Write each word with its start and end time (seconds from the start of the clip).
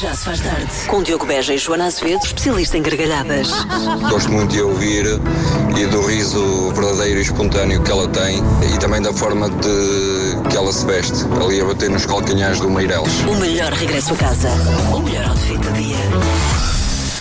Já 0.00 0.14
se 0.14 0.26
faz 0.26 0.40
tarde. 0.40 0.70
Com 0.88 1.02
Diogo 1.02 1.24
Beja 1.24 1.54
e 1.54 1.58
Joana 1.58 1.86
Azevedo, 1.86 2.22
especialista 2.22 2.76
em 2.76 2.82
gargalhadas. 2.82 3.48
Gosto 4.10 4.30
muito 4.30 4.52
de 4.52 4.60
ouvir 4.60 5.06
e 5.74 5.86
do 5.86 6.06
riso 6.06 6.70
verdadeiro 6.72 7.18
e 7.18 7.22
espontâneo 7.22 7.82
que 7.82 7.90
ela 7.90 8.06
tem 8.08 8.42
e 8.74 8.78
também 8.78 9.00
da 9.00 9.10
forma 9.14 9.48
de 9.48 10.50
que 10.50 10.56
ela 10.56 10.70
se 10.70 10.84
veste, 10.84 11.24
ali 11.42 11.62
a 11.62 11.64
bater 11.64 11.88
nos 11.88 12.04
calcanhares 12.04 12.60
do 12.60 12.68
Meireles. 12.68 13.20
O 13.22 13.34
melhor 13.36 13.72
regresso 13.72 14.12
a 14.12 14.16
casa. 14.16 14.50
O 14.94 15.00
melhor 15.00 15.28
outfit 15.28 15.58
do 15.58 15.72
dia. 15.72 15.96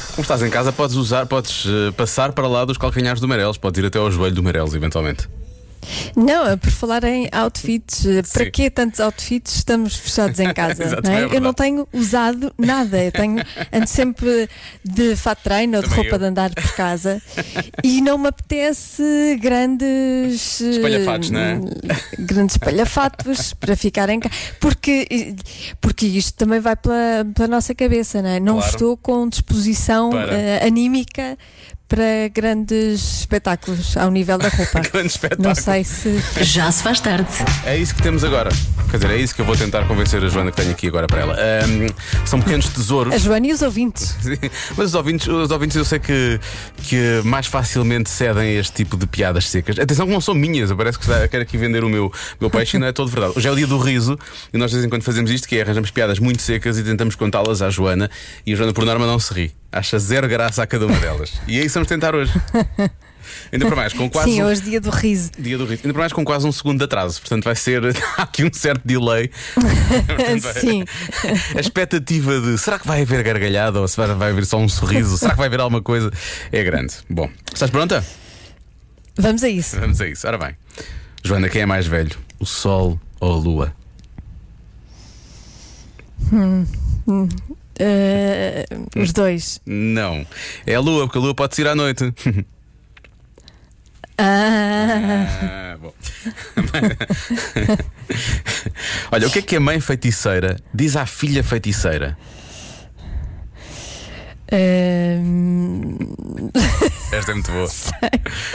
Como 0.09 0.21
estás 0.21 0.41
em 0.41 0.49
casa, 0.49 0.73
podes 0.73 0.97
usar, 0.97 1.25
podes 1.27 1.65
eh, 1.65 1.91
passar 1.91 2.33
para 2.33 2.47
lá 2.47 2.65
dos 2.65 2.77
calcanhares 2.77 3.21
do 3.21 3.27
Meireles, 3.27 3.57
podes 3.57 3.81
ir 3.81 3.85
até 3.85 3.99
ao 3.99 4.11
joelho 4.11 4.35
do 4.35 4.43
Meireles, 4.43 4.73
eventualmente. 4.73 5.29
Não, 6.15 6.47
é 6.47 6.55
por 6.55 6.69
falar 6.71 7.03
em 7.03 7.27
outfits, 7.31 8.05
eh, 8.05 8.21
para 8.21 8.45
Sim. 8.45 8.51
que 8.51 8.69
tantos 8.69 8.99
outfits 8.99 9.55
estamos 9.55 9.95
fechados 9.95 10.39
em 10.39 10.53
casa? 10.53 10.99
Não 11.03 11.11
é? 11.11 11.21
é 11.23 11.35
eu 11.35 11.41
não 11.41 11.53
tenho 11.53 11.87
usado 11.93 12.53
nada, 12.57 13.03
eu 13.03 13.11
tenho, 13.11 13.37
ando 13.71 13.87
sempre 13.87 14.49
de 14.83 15.15
fato 15.15 15.43
treino 15.43 15.77
ou 15.77 15.83
de 15.83 15.89
roupa 15.89 16.15
eu. 16.15 16.19
de 16.19 16.25
andar 16.25 16.53
por 16.53 16.71
casa 16.75 17.21
e 17.83 18.01
não 18.01 18.17
me 18.17 18.27
apetece 18.27 19.03
grandes 19.41 20.61
eh, 20.61 20.69
Espalhafatos, 20.71 21.29
não 21.31 21.39
é? 21.39 21.59
Grandes 22.19 22.55
espalhafatos 22.55 23.53
para 23.53 23.75
ficar 23.75 24.09
em 24.09 24.19
casa, 24.19 24.33
porque, 24.59 25.35
porque 25.81 26.05
isto 26.05 26.33
também 26.37 26.59
vai 26.59 26.75
pela, 26.75 27.25
pela 27.33 27.47
nossa 27.47 27.73
cabeça, 27.75 28.21
não 28.21 28.29
é? 28.29 28.39
Não 28.39 28.55
Claro. 28.55 28.71
estou 28.71 28.97
com 28.97 29.27
disposição 29.27 30.09
Para. 30.11 30.33
eh, 30.33 30.65
anímica 30.65 31.37
para 31.87 32.27
grandes 32.33 33.19
espetáculos 33.19 33.95
ao 33.95 34.09
nível 34.09 34.37
da 34.37 34.49
roupa. 34.49 34.79
Grande 34.91 35.07
espetáculo. 35.07 35.47
Não 35.47 35.55
sei 35.55 35.83
se. 35.83 36.21
Já 36.41 36.71
se 36.71 36.81
faz 36.81 36.99
tarde. 36.99 37.29
É 37.63 37.77
isso 37.77 37.93
que 37.93 38.01
temos 38.01 38.23
agora. 38.23 38.49
Quer 38.89 38.97
dizer, 38.97 39.11
é 39.11 39.17
isso 39.17 39.35
que 39.35 39.41
eu 39.41 39.45
vou 39.45 39.55
tentar 39.55 39.85
convencer 39.87 40.23
a 40.23 40.27
Joana 40.27 40.51
que 40.51 40.57
tenho 40.57 40.71
aqui 40.71 40.87
agora 40.87 41.05
para 41.07 41.21
ela. 41.21 41.33
Ahm, 41.35 41.87
são 42.25 42.41
pequenos 42.41 42.69
tesouros. 42.69 43.13
A 43.13 43.17
Joana 43.17 43.47
e 43.47 43.53
os 43.53 43.61
ouvintes. 43.61 44.15
Sim, 44.21 44.37
Mas 44.75 44.87
os 44.87 44.95
ouvintes, 44.95 45.27
os 45.27 45.51
ouvintes 45.51 45.75
eu 45.75 45.85
sei 45.85 45.99
que, 45.99 46.39
que 46.83 47.21
mais 47.23 47.45
facilmente 47.45 48.09
cedem 48.09 48.57
a 48.57 48.59
este 48.59 48.73
tipo 48.73 48.97
de 48.97 49.05
piadas 49.05 49.49
secas. 49.49 49.77
Atenção 49.77 50.07
que 50.07 50.13
não 50.13 50.21
são 50.21 50.33
minhas, 50.33 50.69
eu 50.69 50.77
parece 50.77 50.97
que 50.97 51.05
quero 51.27 51.43
aqui 51.43 51.57
vender 51.57 51.83
o 51.83 51.89
meu, 51.89 52.11
meu 52.39 52.49
peixe 52.49 52.77
e 52.77 52.79
não 52.79 52.87
é 52.87 52.91
todo 52.91 53.09
verdade. 53.09 53.33
Hoje 53.35 53.47
é 53.47 53.51
o 53.51 53.55
dia 53.55 53.67
do 53.67 53.77
riso 53.77 54.17
e 54.53 54.57
nós 54.57 54.71
de 54.71 54.77
vez 54.77 54.85
em 54.85 54.89
quando 54.89 55.03
fazemos 55.03 55.29
isto, 55.29 55.47
que 55.47 55.57
é 55.57 55.61
arranjamos 55.61 55.91
piadas 55.91 56.19
muito 56.19 56.41
secas 56.41 56.77
e 56.77 56.83
tentamos 56.83 57.15
contá-las 57.15 57.61
à 57.61 57.69
Joana 57.69 58.09
e 58.45 58.53
a 58.53 58.55
Joana 58.55 58.73
por 58.73 58.85
norma 58.85 59.05
não 59.05 59.19
se 59.19 59.33
ri. 59.33 59.53
Acha 59.71 59.99
zero 59.99 60.25
graça 60.29 60.63
a 60.63 60.67
cada 60.67 60.85
uma 60.85 60.97
delas. 60.99 61.33
E 61.49 61.59
é 61.59 61.65
isso 61.65 61.73
que 61.73 61.74
vamos 61.75 61.87
tentar 61.89 62.15
hoje. 62.15 62.33
Ainda 63.51 63.65
para 63.65 63.75
mais, 63.75 63.91
com 63.93 64.09
quase 64.09 64.31
Sim, 64.31 64.43
um- 64.43 64.45
hoje 64.45 64.61
dia 64.61 64.79
do 64.79 64.89
riso. 64.89 65.31
Dia 65.37 65.57
do 65.57 65.65
riso. 65.65 65.81
Ainda 65.83 65.93
para 65.93 66.01
mais 66.01 66.13
com 66.13 66.23
quase 66.23 66.45
um 66.45 66.51
segundo 66.51 66.77
de 66.77 66.85
atraso. 66.85 67.19
Portanto, 67.19 67.43
vai 67.43 67.55
ser. 67.55 67.81
Aqui 68.17 68.43
um 68.43 68.53
certo 68.53 68.81
delay. 68.85 69.31
Portanto, 69.53 70.59
Sim. 70.59 70.83
A 71.55 71.59
expectativa 71.59 72.39
de 72.39 72.57
será 72.57 72.77
que 72.77 72.87
vai 72.87 73.01
haver 73.01 73.23
gargalhada 73.23 73.79
ou 73.81 73.87
se 73.87 73.97
vai, 73.97 74.07
vai 74.13 74.31
haver 74.31 74.45
só 74.45 74.57
um 74.57 74.69
sorriso? 74.69 75.17
será 75.17 75.31
que 75.31 75.37
vai 75.37 75.47
haver 75.47 75.59
alguma 75.59 75.81
coisa? 75.81 76.11
É 76.51 76.63
grande. 76.63 76.93
Bom, 77.09 77.29
estás 77.51 77.71
pronta? 77.71 78.05
Vamos 79.17 79.43
a 79.43 79.49
isso. 79.49 79.79
Vamos 79.79 79.99
a 80.01 80.07
isso. 80.07 80.27
Ora 80.27 80.37
bem. 80.37 80.55
Joana, 81.23 81.49
quem 81.49 81.61
é 81.61 81.65
mais 81.65 81.87
velho? 81.87 82.15
O 82.39 82.45
Sol 82.45 82.99
ou 83.19 83.33
a 83.33 83.37
Lua? 83.37 83.75
Eh, 87.79 88.65
os 88.95 89.11
dois. 89.11 89.59
Não. 89.65 90.25
É 90.65 90.75
a 90.75 90.79
Lua, 90.79 91.05
porque 91.05 91.17
a 91.17 91.21
Lua 91.21 91.35
pode 91.35 91.59
ir 91.61 91.67
à 91.67 91.75
noite. 91.75 92.13
Ah, 94.17 95.27
Ah, 95.41 95.77
bom. 95.77 95.93
Olha, 99.11 99.27
o 99.27 99.31
que 99.31 99.39
é 99.39 99.41
que 99.41 99.57
a 99.57 99.59
mãe 99.59 99.81
feiticeira 99.81 100.55
diz 100.73 100.95
à 100.95 101.05
filha 101.05 101.43
feiticeira? 101.43 102.17
ehm, 104.49 105.97
Esta 107.11 107.31
é 107.31 107.33
muito 107.33 107.51
boa. 107.51 107.67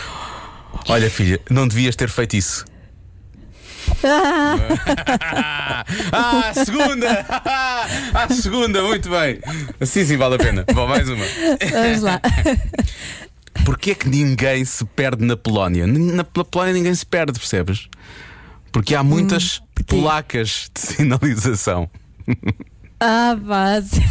Olha, 0.89 1.11
filha, 1.11 1.39
não 1.51 1.69
devias 1.69 1.95
ter 1.95 2.09
feito 2.09 2.37
isso. 2.37 2.65
Ah, 6.13 6.53
segunda! 6.55 7.27
Ah, 8.15 8.29
segunda, 8.31 8.83
muito 8.83 9.09
bem. 9.11 9.41
Assim 9.81 10.05
sim 10.05 10.17
vale 10.17 10.37
a 10.37 10.39
pena. 10.39 10.65
Bom, 10.75 10.87
mais 10.87 11.09
uma. 11.09 11.25
vamos 11.71 12.03
lá. 12.03 12.21
Porquê 13.65 13.91
é 13.93 13.95
que 13.95 14.09
ninguém 14.09 14.65
se 14.65 14.85
perde 14.85 15.25
na 15.25 15.37
Polónia? 15.37 15.87
Na 15.87 16.25
Pol- 16.25 16.45
Polónia 16.45 16.75
ninguém 16.75 16.95
se 16.95 17.05
perde, 17.05 17.39
percebes? 17.39 17.89
Porque 18.73 18.95
há 18.95 19.03
muitas 19.03 19.61
porquê? 19.75 19.97
placas 19.97 20.71
de 20.75 20.81
sinalização. 20.81 21.91
Ah, 23.01 23.37
base. 23.41 24.03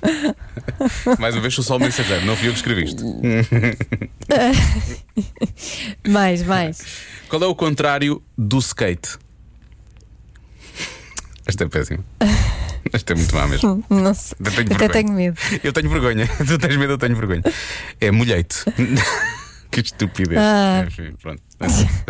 Mais 1.18 1.34
uma 1.34 1.40
vez, 1.40 1.54
sou 1.54 1.64
só 1.64 1.76
o 1.76 1.80
mensageiro, 1.80 2.24
não 2.26 2.36
fui 2.36 2.48
eu 2.48 2.52
que 2.52 2.58
escrevi 2.58 2.84
isto. 2.84 3.02
Mais, 6.08 6.42
mais. 6.42 6.82
Qual 7.28 7.42
é 7.42 7.46
o 7.46 7.54
contrário 7.54 8.22
do 8.36 8.58
skate? 8.58 9.18
Esta 11.46 11.64
é 11.64 11.68
péssima. 11.68 12.04
Esta 12.92 13.12
é 13.12 13.16
muito 13.16 13.34
má 13.34 13.46
mesmo. 13.46 13.84
Não 13.88 14.14
sei. 14.14 14.36
Eu 14.40 14.52
tenho 14.52 14.74
Até 14.74 14.88
tenho 14.88 15.12
medo. 15.12 15.38
Eu 15.62 15.72
tenho 15.72 15.88
vergonha. 15.88 16.26
Tu 16.46 16.58
tens 16.58 16.76
medo, 16.76 16.92
eu 16.92 16.98
tenho 16.98 17.16
vergonha. 17.16 17.42
É 18.00 18.10
molheite. 18.10 18.64
que 19.70 19.80
estupidez. 19.80 20.38
Ah. 20.38 20.84
Enfim, 20.86 21.14
pronto. 21.20 21.42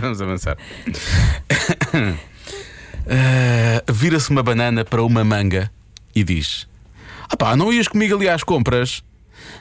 Vamos 0.01 0.21
avançar. 0.21 0.57
Ah, 3.05 3.83
Vira-se 3.93 4.31
uma 4.31 4.45
banana 4.45 4.85
para 4.85 5.03
uma 5.03 5.25
manga 5.25 5.69
e 6.15 6.23
diz: 6.23 6.69
Ah 7.33 7.37
pá, 7.37 7.57
não 7.57 7.73
ias 7.73 7.89
comigo 7.89 8.15
ali 8.15 8.29
às 8.29 8.45
compras? 8.45 9.03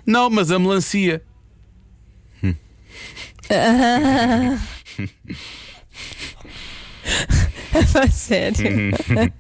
Não, 0.06 0.30
mas 0.30 0.52
a 0.52 0.60
melancia. 0.60 1.24
A 7.94 8.08
sério. 8.10 8.92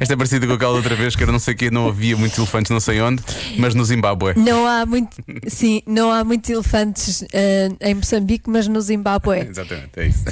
Esta 0.00 0.14
é 0.14 0.16
parecida 0.16 0.46
com 0.46 0.52
aquela 0.52 0.72
outra 0.72 0.94
vez 0.94 1.16
que 1.16 1.22
era 1.22 1.32
não 1.32 1.38
sei 1.38 1.54
o 1.54 1.56
que, 1.56 1.70
não 1.70 1.88
havia 1.88 2.16
muitos 2.16 2.38
elefantes, 2.38 2.70
não 2.70 2.80
sei 2.80 3.00
onde, 3.00 3.22
mas 3.58 3.74
no 3.74 3.84
Zimbábue. 3.84 4.34
Não 4.36 4.66
há 4.66 4.86
muito, 4.86 5.16
sim, 5.48 5.82
não 5.86 6.12
há 6.12 6.22
muitos 6.22 6.48
elefantes 6.50 7.24
eh, 7.32 7.70
em 7.80 7.94
Moçambique, 7.94 8.48
mas 8.48 8.68
no 8.68 8.80
Zimbábue. 8.80 9.40
Exatamente, 9.50 9.90
é 9.96 10.06
isso. 10.06 10.24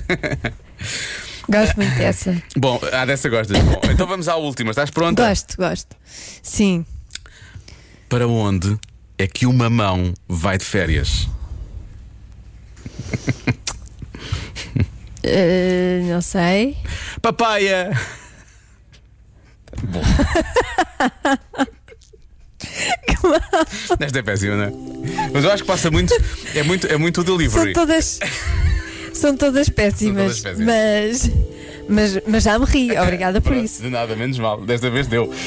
Gosto 1.49 1.77
muito 1.77 1.95
dessa. 1.97 2.43
Bom, 2.57 2.81
ah, 2.93 3.05
dessa 3.05 3.29
gostas. 3.29 3.59
Bom, 3.59 3.81
então 3.91 4.07
vamos 4.07 4.29
à 4.29 4.37
última. 4.37 4.71
Estás 4.71 4.91
pronta? 4.91 5.27
Gosto, 5.29 5.57
gosto. 5.57 5.97
Sim. 6.43 6.87
Para 8.13 8.29
onde 8.29 8.79
é 9.17 9.27
que 9.27 9.47
uma 9.47 9.71
mão 9.71 10.13
vai 10.29 10.59
de 10.59 10.67
férias? 10.67 11.27
Eh, 15.25 16.01
não 16.07 16.21
sei. 16.21 16.77
Papaya! 17.23 17.97
Bom. 19.85 20.03
Esta 24.01 24.19
é 24.19 24.23
péssima, 24.23 24.57
não 24.57 24.65
é? 24.65 24.73
Mas 25.33 25.45
eu 25.45 25.53
acho 25.53 25.63
que 25.63 25.69
passa 25.69 25.93
muito. 25.93 26.13
É 26.57 26.65
muito, 26.65 26.89
é 26.89 26.99
muito 26.99 27.21
o 27.21 27.25
São 27.25 27.37
delivery. 27.37 27.73
todas. 27.73 28.19
São 29.15 29.37
todas 29.37 29.69
péssimas. 29.69 30.39
São 30.39 30.53
todas 30.53 30.65
péssimas. 30.65 30.67
Mas, 30.67 31.31
mas, 31.93 32.19
mas 32.27 32.43
já 32.45 32.59
me 32.59 32.65
ri. 32.65 32.99
Obrigada 32.99 33.41
por 33.41 33.53
Pronto, 33.53 33.65
isso. 33.65 33.83
De 33.83 33.91
nada, 33.91 34.17
menos 34.17 34.39
mal. 34.39 34.61
Desta 34.61 34.91
vez 34.91 35.07
deu. 35.07 35.33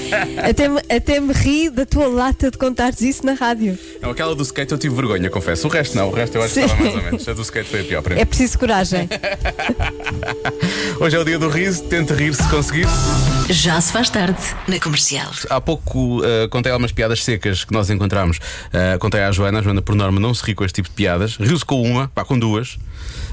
Até 0.48 0.68
me, 0.68 0.80
até 0.88 1.20
me 1.20 1.32
ri 1.32 1.70
da 1.70 1.86
tua 1.86 2.06
lata 2.08 2.50
de 2.50 2.58
contares 2.58 3.00
isso 3.00 3.24
na 3.24 3.34
rádio. 3.34 3.78
Não, 4.00 4.10
aquela 4.10 4.34
do 4.34 4.42
skate 4.42 4.72
eu 4.72 4.78
tive 4.78 4.94
vergonha, 4.94 5.30
confesso. 5.30 5.66
O 5.66 5.70
resto 5.70 5.96
não, 5.96 6.08
o 6.08 6.12
resto 6.12 6.36
eu 6.36 6.42
acho 6.42 6.54
que 6.54 6.60
estava 6.60 6.82
mais 6.82 6.94
ou 6.94 7.02
menos. 7.02 7.28
A 7.28 7.32
do 7.32 7.42
skate 7.42 7.68
foi 7.68 7.80
a 7.80 7.84
pior 7.84 8.02
para 8.02 8.14
mim. 8.14 8.20
É 8.20 8.24
preciso 8.24 8.58
coragem. 8.58 9.08
Hoje 11.00 11.16
é 11.16 11.18
o 11.18 11.24
dia 11.24 11.38
do 11.38 11.48
riso, 11.48 11.84
tente 11.84 12.12
rir 12.12 12.34
se 12.34 12.46
conseguir. 12.48 12.86
Já 13.48 13.80
se 13.80 13.92
faz 13.92 14.10
tarde. 14.10 14.38
Na 14.68 14.78
comercial. 14.78 15.30
Há 15.48 15.60
pouco 15.60 16.20
uh, 16.20 16.48
contei 16.50 16.70
algumas 16.70 16.92
piadas 16.92 17.24
secas 17.24 17.64
que 17.64 17.72
nós 17.72 17.90
encontramos. 17.90 18.38
Uh, 18.38 18.98
contei 18.98 19.22
à 19.22 19.30
Joana, 19.30 19.58
a 19.60 19.62
Joana, 19.62 19.82
por 19.82 19.94
norma, 19.94 20.20
não 20.20 20.34
se 20.34 20.44
ri 20.44 20.54
com 20.54 20.64
este 20.64 20.76
tipo 20.76 20.88
de 20.88 20.94
piadas. 20.94 21.36
Riu-se 21.36 21.64
com 21.64 21.80
uma, 21.82 22.08
pá, 22.08 22.24
com 22.24 22.38
duas. 22.38 22.78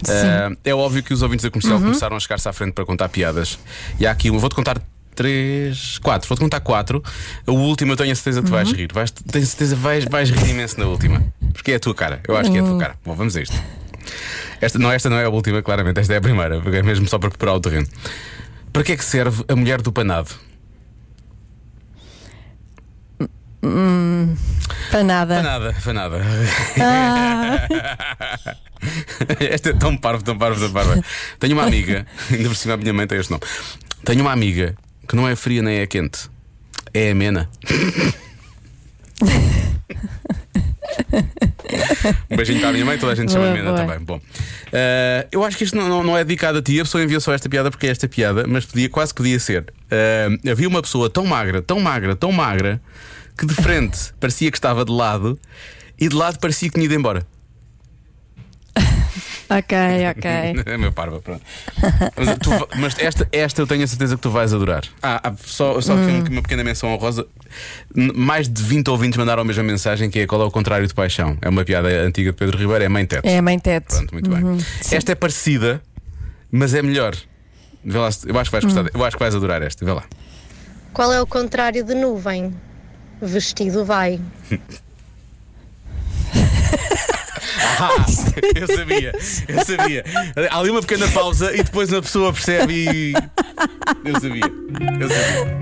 Uh, 0.03 0.57
é 0.63 0.73
óbvio 0.73 1.01
que 1.01 1.13
os 1.13 1.21
ouvintes 1.21 1.43
da 1.43 1.49
comercial 1.49 1.79
começaram 1.79 2.15
a 2.15 2.19
chegar-se 2.19 2.47
à 2.47 2.53
frente 2.53 2.73
para 2.73 2.85
contar 2.85 3.09
piadas. 3.09 3.57
E 3.99 4.05
há 4.05 4.11
aqui 4.11 4.29
uma, 4.29 4.39
vou-te 4.39 4.55
contar 4.55 4.81
três, 5.15 5.97
quatro, 5.97 6.27
vou-te 6.29 6.41
contar 6.41 6.59
quatro. 6.59 7.03
A 7.45 7.51
última 7.51 7.93
eu 7.93 7.97
tenho 7.97 8.11
a 8.11 8.15
certeza 8.15 8.41
que 8.41 8.47
tu 8.47 8.51
vais 8.51 8.71
rir. 8.71 8.89
Vais, 8.93 9.11
tenho 9.11 9.45
certeza 9.45 9.75
que 9.75 9.81
vais, 9.81 10.05
vais 10.05 10.29
rir 10.29 10.51
imenso 10.51 10.79
na 10.79 10.85
última. 10.85 11.23
Porque 11.53 11.71
é 11.71 11.75
a 11.75 11.79
tua 11.79 11.95
cara. 11.95 12.21
Eu 12.27 12.37
acho 12.37 12.51
que 12.51 12.57
é 12.57 12.61
a 12.61 12.63
tua 12.63 12.77
cara. 12.77 12.95
Bom, 13.03 13.15
vamos 13.15 13.35
a 13.35 13.41
isto. 13.41 13.55
Esta 14.61 14.79
não, 14.79 14.91
esta 14.91 15.09
não 15.09 15.17
é 15.17 15.25
a 15.25 15.29
última, 15.29 15.61
claramente. 15.61 15.99
Esta 15.99 16.13
é 16.13 16.17
a 16.17 16.21
primeira, 16.21 16.61
porque 16.61 16.77
é 16.77 16.83
mesmo 16.83 17.07
só 17.07 17.17
para 17.17 17.29
preparar 17.29 17.55
o 17.55 17.59
terreno. 17.59 17.87
Para 18.71 18.83
que 18.83 18.91
é 18.91 18.97
que 18.97 19.03
serve 19.03 19.43
a 19.47 19.55
mulher 19.55 19.81
do 19.81 19.91
panado? 19.91 20.29
Para 23.59 24.66
nada. 25.03 25.33
Para 25.35 25.43
nada, 25.43 25.75
para 25.83 25.93
nada. 25.93 26.21
Ah, 26.81 27.67
Esta 29.39 29.69
é 29.69 29.73
tão 29.73 29.97
parvo, 29.97 30.23
tão 30.23 30.37
parvo, 30.37 30.59
tão 30.59 30.71
parvo. 30.71 31.03
Tenho 31.39 31.53
uma 31.53 31.63
amiga, 31.65 32.05
ainda 32.31 32.47
por 32.49 32.55
cima 32.55 32.73
a 32.75 32.77
minha 32.77 32.93
mãe 32.93 33.07
tem 33.07 33.19
este 33.19 33.31
nome. 33.31 33.43
Tenho 34.05 34.21
uma 34.21 34.31
amiga 34.31 34.75
que 35.07 35.15
não 35.15 35.27
é 35.27 35.35
fria 35.35 35.61
nem 35.61 35.79
é 35.79 35.87
quente. 35.87 36.29
É 36.93 37.11
amena. 37.11 37.49
um 42.29 42.35
beijinho 42.35 42.59
para 42.59 42.69
a 42.69 42.73
minha 42.73 42.85
mãe, 42.85 42.97
toda 42.97 43.11
a 43.11 43.15
gente 43.15 43.31
chama 43.31 43.45
Boa, 43.45 43.53
Amena 43.59 43.71
boa. 43.73 43.85
também. 43.85 43.99
Bom, 44.05 44.21
eh, 44.71 45.27
eu 45.31 45.43
acho 45.43 45.57
que 45.57 45.63
isto 45.63 45.75
não, 45.77 45.87
não- 45.89 46.03
não 46.03 46.17
é 46.17 46.23
dedicado 46.23 46.59
a 46.59 46.61
ti. 46.61 46.79
A 46.79 46.83
pessoa 46.83 47.03
enviou 47.03 47.19
só 47.21 47.33
esta 47.33 47.49
piada 47.49 47.69
porque 47.71 47.87
é 47.87 47.89
esta 47.89 48.07
piada, 48.07 48.45
mas 48.47 48.65
podia, 48.65 48.89
quase 48.89 49.13
podia 49.13 49.39
ser. 49.39 49.65
Eh, 49.91 50.27
havia 50.51 50.67
uma 50.67 50.81
pessoa 50.81 51.09
tão 51.09 51.25
magra, 51.25 51.61
tão 51.61 51.79
magra, 51.79 52.15
tão 52.15 52.31
magra, 52.31 52.81
que 53.37 53.45
de 53.45 53.53
frente 53.53 54.13
parecia 54.19 54.49
que 54.51 54.57
estava 54.57 54.83
de 54.83 54.91
lado 54.91 55.39
e 55.99 56.07
de 56.09 56.15
lado 56.15 56.39
parecia 56.39 56.67
que 56.69 56.75
tinha 56.75 56.85
ido 56.85 56.95
embora. 56.95 57.25
Ok, 59.49 59.77
ok. 60.11 60.63
É 60.73 60.77
meu 60.77 60.91
parva, 60.91 61.21
pronto. 61.21 61.41
Mas, 62.17 62.37
tu 62.39 62.49
mas 62.77 62.99
esta, 62.99 63.25
esta 63.31 63.61
eu 63.61 63.65
tenho 63.67 63.81
a 63.81 63.87
certeza 63.87 64.17
que 64.17 64.21
tu 64.21 64.29
vais 64.29 64.53
adorar. 64.53 64.83
Ah, 65.01 65.21
ah, 65.23 65.33
só, 65.41 65.79
só 65.79 65.93
Hum. 65.93 66.23
uma 66.29 66.41
pequena 66.41 66.65
menção 66.65 66.89
honrosa. 66.93 67.25
Mais 67.95 68.49
de 68.49 68.61
20 68.61 68.89
ouvintes 68.89 69.17
mandaram 69.17 69.41
a 69.43 69.45
mesma 69.45 69.63
mensagem 69.63 70.09
que 70.09 70.19
é 70.19 70.27
qual 70.27 70.41
é 70.41 70.43
o 70.45 70.51
contrário 70.51 70.85
de 70.85 70.93
paixão. 70.93 71.37
É 71.41 71.47
uma 71.47 71.63
piada 71.63 71.87
antiga 71.87 72.31
de 72.31 72.37
Pedro 72.37 72.57
Ribeiro, 72.57 72.83
é 72.83 72.89
mãe 72.89 73.05
teto. 73.05 73.25
É 73.25 73.37
a 73.37 73.41
mãe 73.41 73.57
Tete. 73.57 73.87
Pronto, 73.87 74.11
muito 74.13 74.29
bem. 74.29 74.43
Uhum, 74.43 74.57
Esta 74.91 75.13
é 75.13 75.15
parecida, 75.15 75.81
mas 76.51 76.73
é 76.73 76.81
melhor. 76.81 77.15
Vê 77.85 77.97
lá, 77.99 78.09
eu 78.25 78.37
acho 78.37 78.49
que 78.49 78.51
vais 78.51 78.65
Hum. 78.65 78.67
gostar. 78.67 78.91
Eu 78.93 79.05
acho 79.05 79.15
que 79.15 79.23
vais 79.23 79.33
adorar 79.33 79.61
esta. 79.61 79.85
Vê 79.85 79.93
lá. 79.93 80.03
Qual 80.91 81.13
é 81.13 81.21
o 81.21 81.25
contrário 81.25 81.85
de 81.85 81.95
nuvem? 81.95 82.53
Vestido 83.21 83.83
vai. 83.85 84.19
Ah, 87.79 88.05
eu 88.55 88.67
sabia, 88.75 89.11
eu 89.47 89.65
sabia. 89.65 90.03
Há 90.51 90.59
ali 90.59 90.69
uma 90.71 90.81
pequena 90.81 91.07
pausa 91.09 91.53
e 91.53 91.63
depois 91.63 91.93
a 91.93 92.01
pessoa 92.01 92.33
percebe 92.33 92.73
e. 92.73 93.13
Eu 94.03 94.19
sabia, 94.19 94.41
eu 94.99 95.09
sabia. 95.09 95.57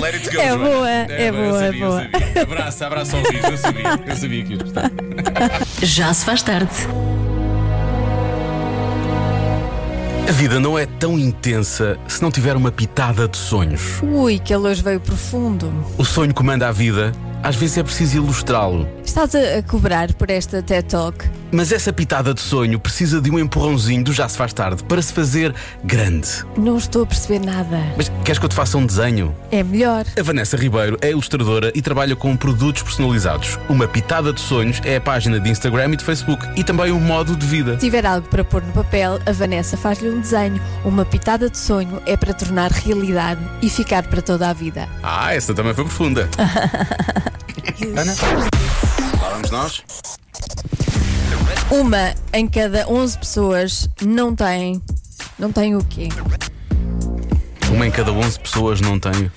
Let 0.00 0.14
it 0.14 0.30
go, 0.30 0.40
É 0.40 0.48
Joana. 0.48 0.64
boa, 0.64 0.90
é 0.90 1.28
eu 1.28 1.32
boa, 1.32 1.46
é 1.64 1.66
sabia, 1.66 1.80
eu 1.84 1.88
boa. 1.88 2.02
sabia. 2.12 2.42
Abraço, 2.42 2.84
abraço 2.84 3.16
ao 3.16 3.22
riso, 3.22 3.46
eu 3.46 3.58
sabia, 3.58 4.00
eu 4.06 4.16
sabia 4.16 4.44
que 4.44 4.52
ias 4.52 4.62
gostar. 4.62 4.90
Já 5.82 6.12
se 6.14 6.24
faz 6.24 6.42
tarde. 6.42 6.70
A 10.30 10.32
vida 10.32 10.60
não 10.60 10.78
é 10.78 10.86
tão 10.86 11.18
intensa 11.18 11.98
se 12.06 12.22
não 12.22 12.30
tiver 12.30 12.54
uma 12.54 12.70
pitada 12.70 13.26
de 13.26 13.36
sonhos. 13.36 14.00
Ui, 14.00 14.38
que 14.38 14.54
ele 14.54 14.68
hoje 14.68 14.80
veio 14.80 15.00
profundo. 15.00 15.72
O 15.98 16.04
sonho 16.04 16.32
comanda 16.32 16.68
a 16.68 16.70
vida, 16.70 17.10
às 17.42 17.56
vezes 17.56 17.78
é 17.78 17.82
preciso 17.82 18.18
ilustrá-lo. 18.18 18.88
Estás 19.04 19.34
a, 19.34 19.58
a 19.58 19.62
cobrar 19.64 20.14
por 20.14 20.30
esta 20.30 20.62
TED 20.62 20.88
Talk? 20.88 21.28
Mas 21.52 21.72
essa 21.72 21.92
pitada 21.92 22.32
de 22.32 22.40
sonho 22.40 22.78
precisa 22.78 23.20
de 23.20 23.30
um 23.30 23.38
empurrãozinho 23.38 24.04
do 24.04 24.12
já 24.12 24.28
se 24.28 24.36
faz 24.36 24.52
tarde 24.52 24.84
para 24.84 25.02
se 25.02 25.12
fazer 25.12 25.54
grande. 25.82 26.28
Não 26.56 26.76
estou 26.76 27.02
a 27.02 27.06
perceber 27.06 27.40
nada. 27.40 27.78
Mas 27.96 28.10
queres 28.24 28.38
que 28.38 28.44
eu 28.44 28.48
te 28.48 28.54
faça 28.54 28.78
um 28.78 28.86
desenho? 28.86 29.34
É 29.50 29.62
melhor. 29.62 30.04
A 30.18 30.22
Vanessa 30.22 30.56
Ribeiro 30.56 30.96
é 31.00 31.10
ilustradora 31.10 31.72
e 31.74 31.82
trabalha 31.82 32.14
com 32.14 32.36
produtos 32.36 32.82
personalizados. 32.82 33.58
Uma 33.68 33.88
pitada 33.88 34.32
de 34.32 34.40
sonhos 34.40 34.80
é 34.84 34.96
a 34.96 35.00
página 35.00 35.40
de 35.40 35.50
Instagram 35.50 35.92
e 35.92 35.96
de 35.96 36.04
Facebook 36.04 36.46
e 36.56 36.62
também 36.62 36.92
um 36.92 37.00
modo 37.00 37.34
de 37.34 37.46
vida. 37.46 37.74
Se 37.74 37.80
tiver 37.80 38.06
algo 38.06 38.28
para 38.28 38.44
pôr 38.44 38.62
no 38.62 38.72
papel, 38.72 39.18
a 39.26 39.32
Vanessa 39.32 39.76
faz-lhe 39.76 40.08
um 40.08 40.20
desenho. 40.20 40.60
Uma 40.84 41.04
pitada 41.04 41.50
de 41.50 41.58
sonho 41.58 42.00
é 42.06 42.16
para 42.16 42.32
tornar 42.32 42.70
realidade 42.70 43.40
e 43.60 43.68
ficar 43.68 44.04
para 44.04 44.22
toda 44.22 44.48
a 44.48 44.52
vida. 44.52 44.88
Ah, 45.02 45.34
essa 45.34 45.52
também 45.52 45.74
foi 45.74 45.84
profunda. 45.84 46.28
Ana? 47.96 48.14
Lá 49.20 49.30
vamos 49.30 49.50
nós. 49.50 49.82
Uma 51.70 52.14
em 52.32 52.46
cada 52.48 52.86
11 52.88 53.18
pessoas 53.18 53.88
não 54.02 54.34
tem. 54.34 54.80
Não 55.38 55.52
tem 55.52 55.76
o 55.76 55.84
quê? 55.84 56.08
Uma 57.70 57.86
em 57.86 57.90
cada 57.90 58.12
11 58.12 58.38
pessoas 58.40 58.80
não 58.80 58.98
tem. 58.98 59.30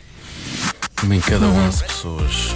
Uma 1.04 1.15
em 1.15 1.21
cada 1.21 1.45
11 1.45 1.83
pessoas. 1.83 2.54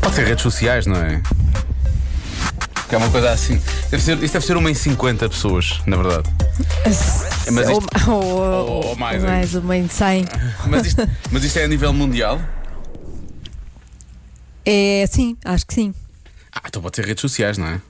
Pode 0.00 0.14
ser 0.14 0.26
redes 0.26 0.42
sociais, 0.42 0.86
não 0.86 0.96
é? 0.96 1.20
Que 2.88 2.94
é 2.94 2.98
uma 2.98 3.08
coisa 3.10 3.30
assim. 3.30 3.60
Deve 3.90 4.02
ser, 4.02 4.22
isto 4.22 4.32
deve 4.34 4.46
ser 4.46 4.56
uma 4.56 4.70
em 4.70 4.74
50 4.74 5.28
pessoas, 5.28 5.80
na 5.86 5.96
verdade. 5.96 6.28
Mas 7.50 7.68
isto- 7.68 7.86
ou, 8.10 8.22
ou- 8.24 8.86
ou- 8.88 8.96
mais, 8.96 9.22
mais 9.22 9.54
uma 9.54 9.76
em 9.76 9.88
100. 9.88 10.26
Mas 10.66 10.86
isto, 10.86 11.08
mas 11.30 11.42
isto 11.42 11.56
é 11.58 11.64
a 11.64 11.68
nível 11.68 11.92
mundial? 11.92 12.40
É 14.64 15.06
sim, 15.10 15.36
acho 15.44 15.66
que 15.66 15.74
sim. 15.74 15.94
Ah, 16.54 16.62
então 16.66 16.80
pode 16.82 16.96
ser 16.96 17.04
redes 17.06 17.20
sociais, 17.20 17.58
não 17.58 17.66
é? 17.66 17.80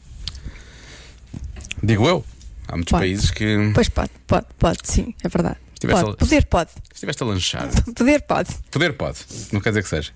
Digo 1.82 2.06
eu. 2.08 2.24
Há 2.68 2.76
muitos 2.76 2.92
Pode. 2.92 3.02
países 3.02 3.30
que. 3.30 3.70
Pois 3.74 3.88
pode, 3.88 4.10
pode, 4.26 4.46
pode, 4.58 4.78
sim, 4.84 5.14
é 5.22 5.28
verdade. 5.28 5.56
Pode, 5.80 5.92
al- 5.94 6.14
poder 6.16 6.46
pode, 6.46 6.70
Se 6.70 6.78
estiveste 6.94 7.22
a 7.22 7.26
lanchar. 7.26 7.68
poder 7.96 8.22
pode. 8.22 8.50
Poder 8.70 8.92
pode. 8.92 9.18
Não 9.52 9.60
quer 9.60 9.70
dizer 9.70 9.82
que 9.82 9.88
seja. 9.88 10.12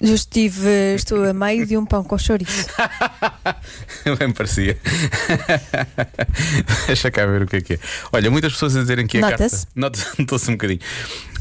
Eu 0.00 0.14
estive, 0.14 0.94
estou 0.94 1.24
a 1.24 1.32
meio 1.32 1.66
de 1.66 1.76
um 1.76 1.84
pão 1.84 2.04
com 2.04 2.16
chouriço. 2.16 2.68
Bem 4.16 4.28
me 4.28 4.32
parecia. 4.34 4.78
Deixa 6.86 7.10
cá 7.10 7.26
ver 7.26 7.42
o 7.42 7.46
que 7.48 7.56
é 7.56 7.60
que 7.60 7.72
é. 7.74 7.78
Olha, 8.12 8.30
muitas 8.30 8.52
pessoas 8.52 8.76
a 8.76 8.80
dizerem 8.80 9.08
que 9.08 9.18
a 9.18 9.22
Nota-se? 9.22 9.66
carta. 9.66 9.72
Nota- 9.74 10.06
Nota-se 10.18 10.50
um 10.50 10.54
bocadinho. 10.54 10.80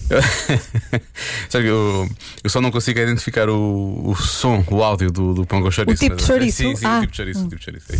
Sabe, 1.50 1.68
eu, 1.68 2.10
eu 2.44 2.50
só 2.50 2.62
não 2.62 2.72
consigo 2.72 3.00
identificar 3.00 3.50
o, 3.50 4.10
o 4.10 4.16
som, 4.16 4.64
o 4.70 4.84
áudio 4.84 5.12
do, 5.12 5.34
do 5.34 5.46
pão 5.46 5.62
com 5.62 5.70
chouriço. 5.72 6.04
tipo 6.04 6.16
de 6.16 6.22
mas- 6.22 6.28
chouriço? 6.28 6.58
Sim, 6.58 6.76
sim, 6.76 6.86
o 6.86 6.90
Ah. 6.90 7.00
tipo 7.02 7.12
de 7.12 7.18
chouriço. 7.18 7.40
o 7.40 7.44
tipo 7.50 7.56
de 7.58 7.64
chouriço, 7.66 7.86
é. 7.94 7.98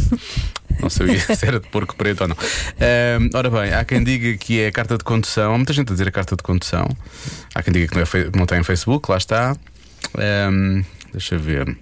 Não 0.82 0.90
sabia 0.90 1.20
se 1.36 1.46
era 1.46 1.60
de 1.60 1.68
porco 1.70 1.96
preto 1.96 2.22
ou 2.22 2.28
não. 2.30 2.36
Ahm, 2.38 3.30
ora 3.34 3.50
bem, 3.50 3.74
há 3.74 3.84
quem 3.84 4.04
diga 4.04 4.38
que 4.38 4.60
é 4.60 4.68
a 4.68 4.72
carta 4.72 4.98
de 4.98 5.04
condução. 5.04 5.54
Há 5.54 5.58
muita 5.58 5.74
gente 5.74 5.90
a 5.90 5.92
dizer 5.92 6.08
a 6.08 6.12
carta 6.12 6.36
de 6.36 6.44
condução. 6.44 6.88
Há 7.54 7.62
quem 7.64 7.74
diga 7.74 7.88
que 7.88 7.96
não, 7.96 8.02
é 8.04 8.38
não 8.38 8.46
tem 8.46 8.64
Facebook, 8.64 9.10
lá 9.12 9.18
está. 9.18 9.56
Ahm, 10.18 10.84
deixa 11.12 11.36
eu 11.36 11.40
ver. 11.40 11.78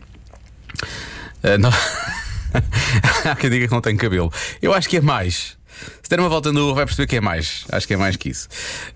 Ah, 1.44 1.58
não- 1.58 1.72
Há 3.30 3.36
quem 3.36 3.50
diga 3.50 3.68
que 3.68 3.74
não 3.74 3.82
tem 3.82 3.96
cabelo. 3.98 4.32
Eu 4.62 4.74
acho 4.74 4.88
que 4.88 4.98
é 4.98 5.02
mais. 5.02 5.55
Se 6.02 6.10
der 6.10 6.20
uma 6.20 6.30
volta 6.30 6.52
no 6.52 6.74
vai 6.74 6.86
perceber 6.86 7.08
que 7.08 7.16
é 7.16 7.22
mais. 7.22 7.66
Acho 7.72 7.88
que 7.88 7.94
é 7.94 7.98
mais 7.98 8.16
que 8.16 8.30
isso. 8.30 8.48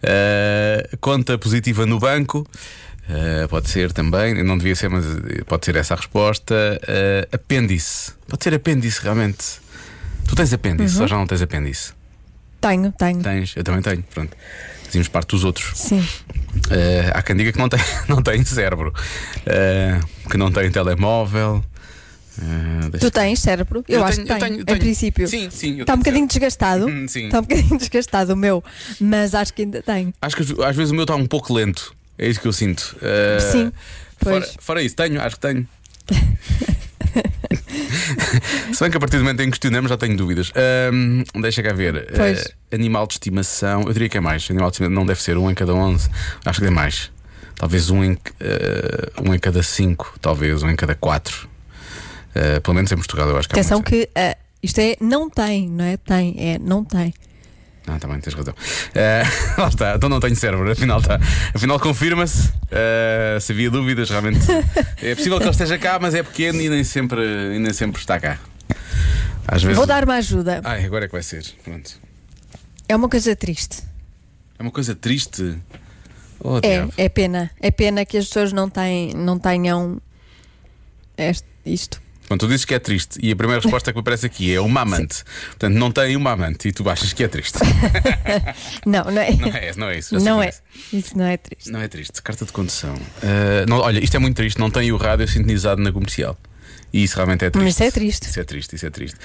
Ah, 0.03 0.87
conta 0.99 1.37
positiva 1.37 1.85
no 1.85 1.99
banco. 1.99 2.47
Ah, 3.09 3.47
pode 3.47 3.69
ser 3.69 3.91
também, 3.91 4.43
não 4.43 4.57
devia 4.57 4.75
ser, 4.75 4.89
mas 4.89 5.05
eh, 5.05 5.43
pode 5.45 5.65
ser 5.65 5.75
essa 5.75 5.95
a 5.95 5.97
resposta. 5.97 6.79
Ah, 6.87 7.35
apêndice. 7.35 8.13
Pode 8.27 8.43
ser 8.43 8.53
apêndice, 8.53 9.01
realmente. 9.01 9.59
Tu 10.27 10.35
tens 10.35 10.53
apêndice 10.53 11.01
ou 11.01 11.07
já 11.07 11.17
não 11.17 11.25
tens 11.25 11.41
apêndice? 11.41 11.93
Tenho, 12.61 12.91
tenho. 12.91 13.21
Tens, 13.21 13.55
eu 13.55 13.63
também 13.63 13.81
tenho. 13.81 14.03
Pronto. 14.13 14.35
Fazíamos 14.83 15.07
parte 15.07 15.30
dos 15.30 15.44
outros. 15.44 15.71
Sim. 15.75 16.07
Eh, 16.69 17.11
há 17.13 17.21
quem 17.21 17.35
diga 17.35 17.51
que 17.51 17.57
não 17.57 17.69
tem, 17.69 17.80
não 18.07 18.21
tem 18.21 18.44
cérebro, 18.45 18.94
que 20.30 20.37
não 20.37 20.51
tem 20.51 20.69
telemóvel. 20.69 21.63
Deixa- 22.91 23.07
Tu 23.07 23.11
tens 23.11 23.39
cérebro? 23.39 23.83
Eu, 23.87 23.99
Eu 23.99 24.05
acho 24.05 24.17
tenho- 24.17 24.27
que 24.27 24.33
tenho, 24.33 24.45
tenho- 24.49 24.61
em 24.61 24.65
tenho. 24.65 24.79
princípio. 24.79 25.27
Sim, 25.27 25.49
sim, 25.49 25.81
Está 25.81 25.81
um 25.81 25.85
tenho 25.85 25.97
bocadinho 25.97 26.27
desgastado. 26.27 26.87
Hum, 26.87 27.07
sim. 27.07 27.25
Está 27.25 27.39
um 27.39 27.41
bocadinho 27.41 27.77
desgastado 27.79 28.33
o 28.33 28.35
meu, 28.37 28.63
mas 28.99 29.35
acho 29.35 29.53
que 29.53 29.63
ainda 29.63 29.81
tenho. 29.81 30.13
Acho 30.21 30.35
que 30.35 30.43
às- 30.63 30.75
vezes 30.75 30.91
o 30.91 30.95
meu 30.95 31.03
está 31.03 31.15
um 31.15 31.25
pouco 31.25 31.53
lento. 31.53 31.93
É 32.17 32.27
isso 32.27 32.39
que 32.41 32.47
eu 32.47 32.53
sinto. 32.53 32.95
Eh, 33.01 33.39
Sim, 33.51 33.71
Fora, 34.21 34.49
fora 34.59 34.83
isso, 34.83 34.95
tenho, 34.95 35.21
acho 35.21 35.35
que 35.35 35.41
tenho. 35.41 35.67
Se 38.73 38.79
bem 38.81 38.91
que 38.91 38.97
a 38.97 38.99
partir 38.99 39.17
do 39.17 39.23
momento 39.23 39.39
em 39.41 39.45
que 39.45 39.51
questionamos 39.51 39.89
já 39.89 39.97
tenho 39.97 40.15
dúvidas. 40.15 40.51
Deixa 41.41 41.63
cá 41.63 41.73
ver. 41.73 42.07
Eh, 42.11 42.75
animal 42.75 43.07
de 43.07 43.13
estimação, 43.13 43.83
eu 43.83 43.93
diria 43.93 44.09
que 44.09 44.17
é 44.17 44.21
mais. 44.21 44.47
Animal 44.49 44.69
de 44.69 44.75
estimação 44.75 44.95
não 44.95 45.05
deve 45.05 45.21
ser 45.21 45.37
um 45.37 45.49
em 45.49 45.55
cada 45.55 45.73
11. 45.73 46.09
Acho 46.45 46.59
que 46.61 46.67
é 46.67 46.69
mais. 46.69 47.11
Talvez 47.55 47.89
um 47.89 48.03
em, 48.03 48.17
eh, 48.39 49.11
um 49.25 49.33
em 49.33 49.39
cada 49.39 49.61
5, 49.63 50.15
talvez 50.21 50.61
um 50.63 50.69
em 50.69 50.75
cada 50.75 50.95
4. 52.33 52.62
pelo 52.62 52.76
menos 52.76 52.92
em 52.92 52.95
Portugal, 52.95 53.30
eu 53.30 53.38
acho 53.38 53.48
que 53.50 53.56
há 53.56 53.59
Atenção 53.59 53.78
muito. 53.80 53.90
que 53.90 54.09
ah, 54.16 54.36
isto 54.62 54.80
é 54.80 54.95
não 55.02 55.30
tem, 55.30 55.68
não 55.69 55.86
é? 55.86 55.98
Tem, 55.98 56.36
é 56.38 56.59
não 56.59 56.83
tem. 56.83 57.14
Ah, 57.88 57.98
também 57.98 58.19
tens 58.19 58.33
razão. 58.36 58.54
Eh, 58.94 59.24
lá 59.57 59.68
está, 59.68 59.95
então 59.95 60.09
não 60.09 60.19
tenho 60.19 60.36
cérebro, 60.36 60.71
afinal 60.71 61.00
está. 61.00 61.19
Afinal 61.56 61.80
confirma-se. 61.80 62.54
Eh, 62.69 63.38
se 63.42 63.52
havia 63.52 63.71
dúvidas, 63.71 64.09
realmente. 64.12 64.40
É 65.02 65.16
possível 65.16 65.38
que 65.40 65.44
ele 65.45 65.50
esteja 65.52 65.78
cá, 65.80 65.98
mas 66.00 66.14
é 66.14 66.21
pequeno 66.21 66.62
e 66.62 66.69
nem 66.69 66.83
sempre, 66.83 67.19
e 67.56 67.57
nem 67.57 67.74
sempre 67.74 68.00
está 68.00 68.19
cá. 68.19 68.38
Às 69.48 69.64
vezes. 69.64 69.76
Vou 69.76 69.88
dar 69.88 70.04
uma 70.04 70.16
ajuda. 70.16 70.62
Ai, 70.64 70.86
agora 70.86 71.06
é 71.06 71.07
que 71.07 71.14
vai 71.14 71.24
ser. 71.24 71.44
Pronto. 71.64 72.00
É 72.88 72.95
uma 72.95 73.09
coisa 73.09 73.36
triste. 73.36 73.81
É 74.59 74.62
uma 74.62 74.71
coisa 74.71 74.94
triste. 74.94 75.57
Oh, 76.42 76.57
É, 76.57 76.62
diabo. 76.62 76.94
é 76.95 77.09
pena. 77.09 77.50
É 77.59 77.71
pena 77.71 78.06
que 78.06 78.18
as 78.18 78.28
pessoas 78.28 78.54
não, 78.54 78.69
têm, 78.69 79.14
não 79.16 79.40
tenham 79.40 80.00
este- 81.18 81.48
isto. 81.66 82.00
Pronto, 82.30 82.45
tu 82.45 82.48
dizes 82.48 82.64
que 82.64 82.76
é 82.76 82.80
triste 82.80 83.18
e 83.24 83.31
a 83.31 83.36
primeira 83.36 83.59
resposta 83.59 83.92
que 83.92 83.98
me 83.98 84.02
aparece 84.02 84.28
aqui 84.28 84.54
é 84.54 84.62
uma 84.62 84.81
amante. 84.81 85.24
Portanto, 85.48 85.74
não 85.74 85.92
tem 85.92 86.16
uma 86.16 86.31
amante 86.31 86.68
e 86.68 86.71
tu 86.71 86.88
achas 86.88 87.12
que 87.12 87.24
é 87.24 87.28
triste. 87.28 87.57
Não, 88.86 89.04
não 89.06 89.21
é. 89.21 89.31
Não 89.31 89.48
é, 89.48 89.74
não 89.76 89.88
é 89.90 89.98
isso. 89.98 90.19
Não 90.19 90.44
é. 90.44 90.52
Isso 90.94 91.18
não 91.18 91.26
é 91.26 91.38
triste. 91.38 91.71
Não 91.71 91.81
é 91.81 91.88
triste. 91.88 92.21
Carta 92.21 92.45
de 92.45 92.52
condução. 92.52 92.95
Eh, 93.21 93.66
não, 93.68 93.80
olha, 93.80 94.04
isto 94.04 94.16
é 94.16 94.19
muito 94.19 94.36
triste. 94.36 94.59
Não 94.59 94.69
tem 94.69 94.92
o 94.92 94.98
rádio 94.98 95.28
sintonizado 95.28 95.81
na 95.81 95.92
comercial. 95.92 96.38
E 96.94 97.04
isso 97.04 97.16
realmente 97.16 97.45
é 97.45 97.50
triste. 97.50 97.66
Mas 97.66 97.74
isso 97.74 97.83
é 97.83 97.92
triste. 97.92 98.24
Isso 98.30 98.40
é 98.40 98.44
triste, 98.44 98.76
isso 98.76 98.86
é 98.86 98.90
triste. 98.90 99.18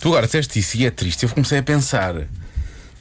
Tu 0.00 0.08
agora 0.08 0.26
disseste 0.26 0.58
isso 0.58 0.76
e 0.76 0.86
é 0.86 0.90
triste. 0.90 1.22
Eu 1.22 1.28
comecei 1.28 1.58
a 1.58 1.62
pensar 1.62 2.14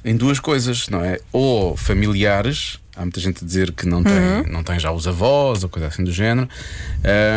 em 0.05 0.15
duas 0.15 0.39
coisas, 0.39 0.87
não 0.89 1.03
é? 1.03 1.19
Ou 1.31 1.75
familiares. 1.75 2.79
Há 2.97 3.01
muita 3.01 3.19
gente 3.19 3.43
a 3.43 3.45
dizer 3.47 3.71
que 3.73 3.85
não 3.85 4.03
tem, 4.03 4.13
Uhum. 4.13 4.43
não 4.49 4.63
tem 4.63 4.79
já 4.79 4.91
os 4.91 5.07
avós 5.07 5.61
ou 5.63 5.69
coisa 5.69 5.87
assim 5.87 6.03
do 6.03 6.11
género. 6.11 6.49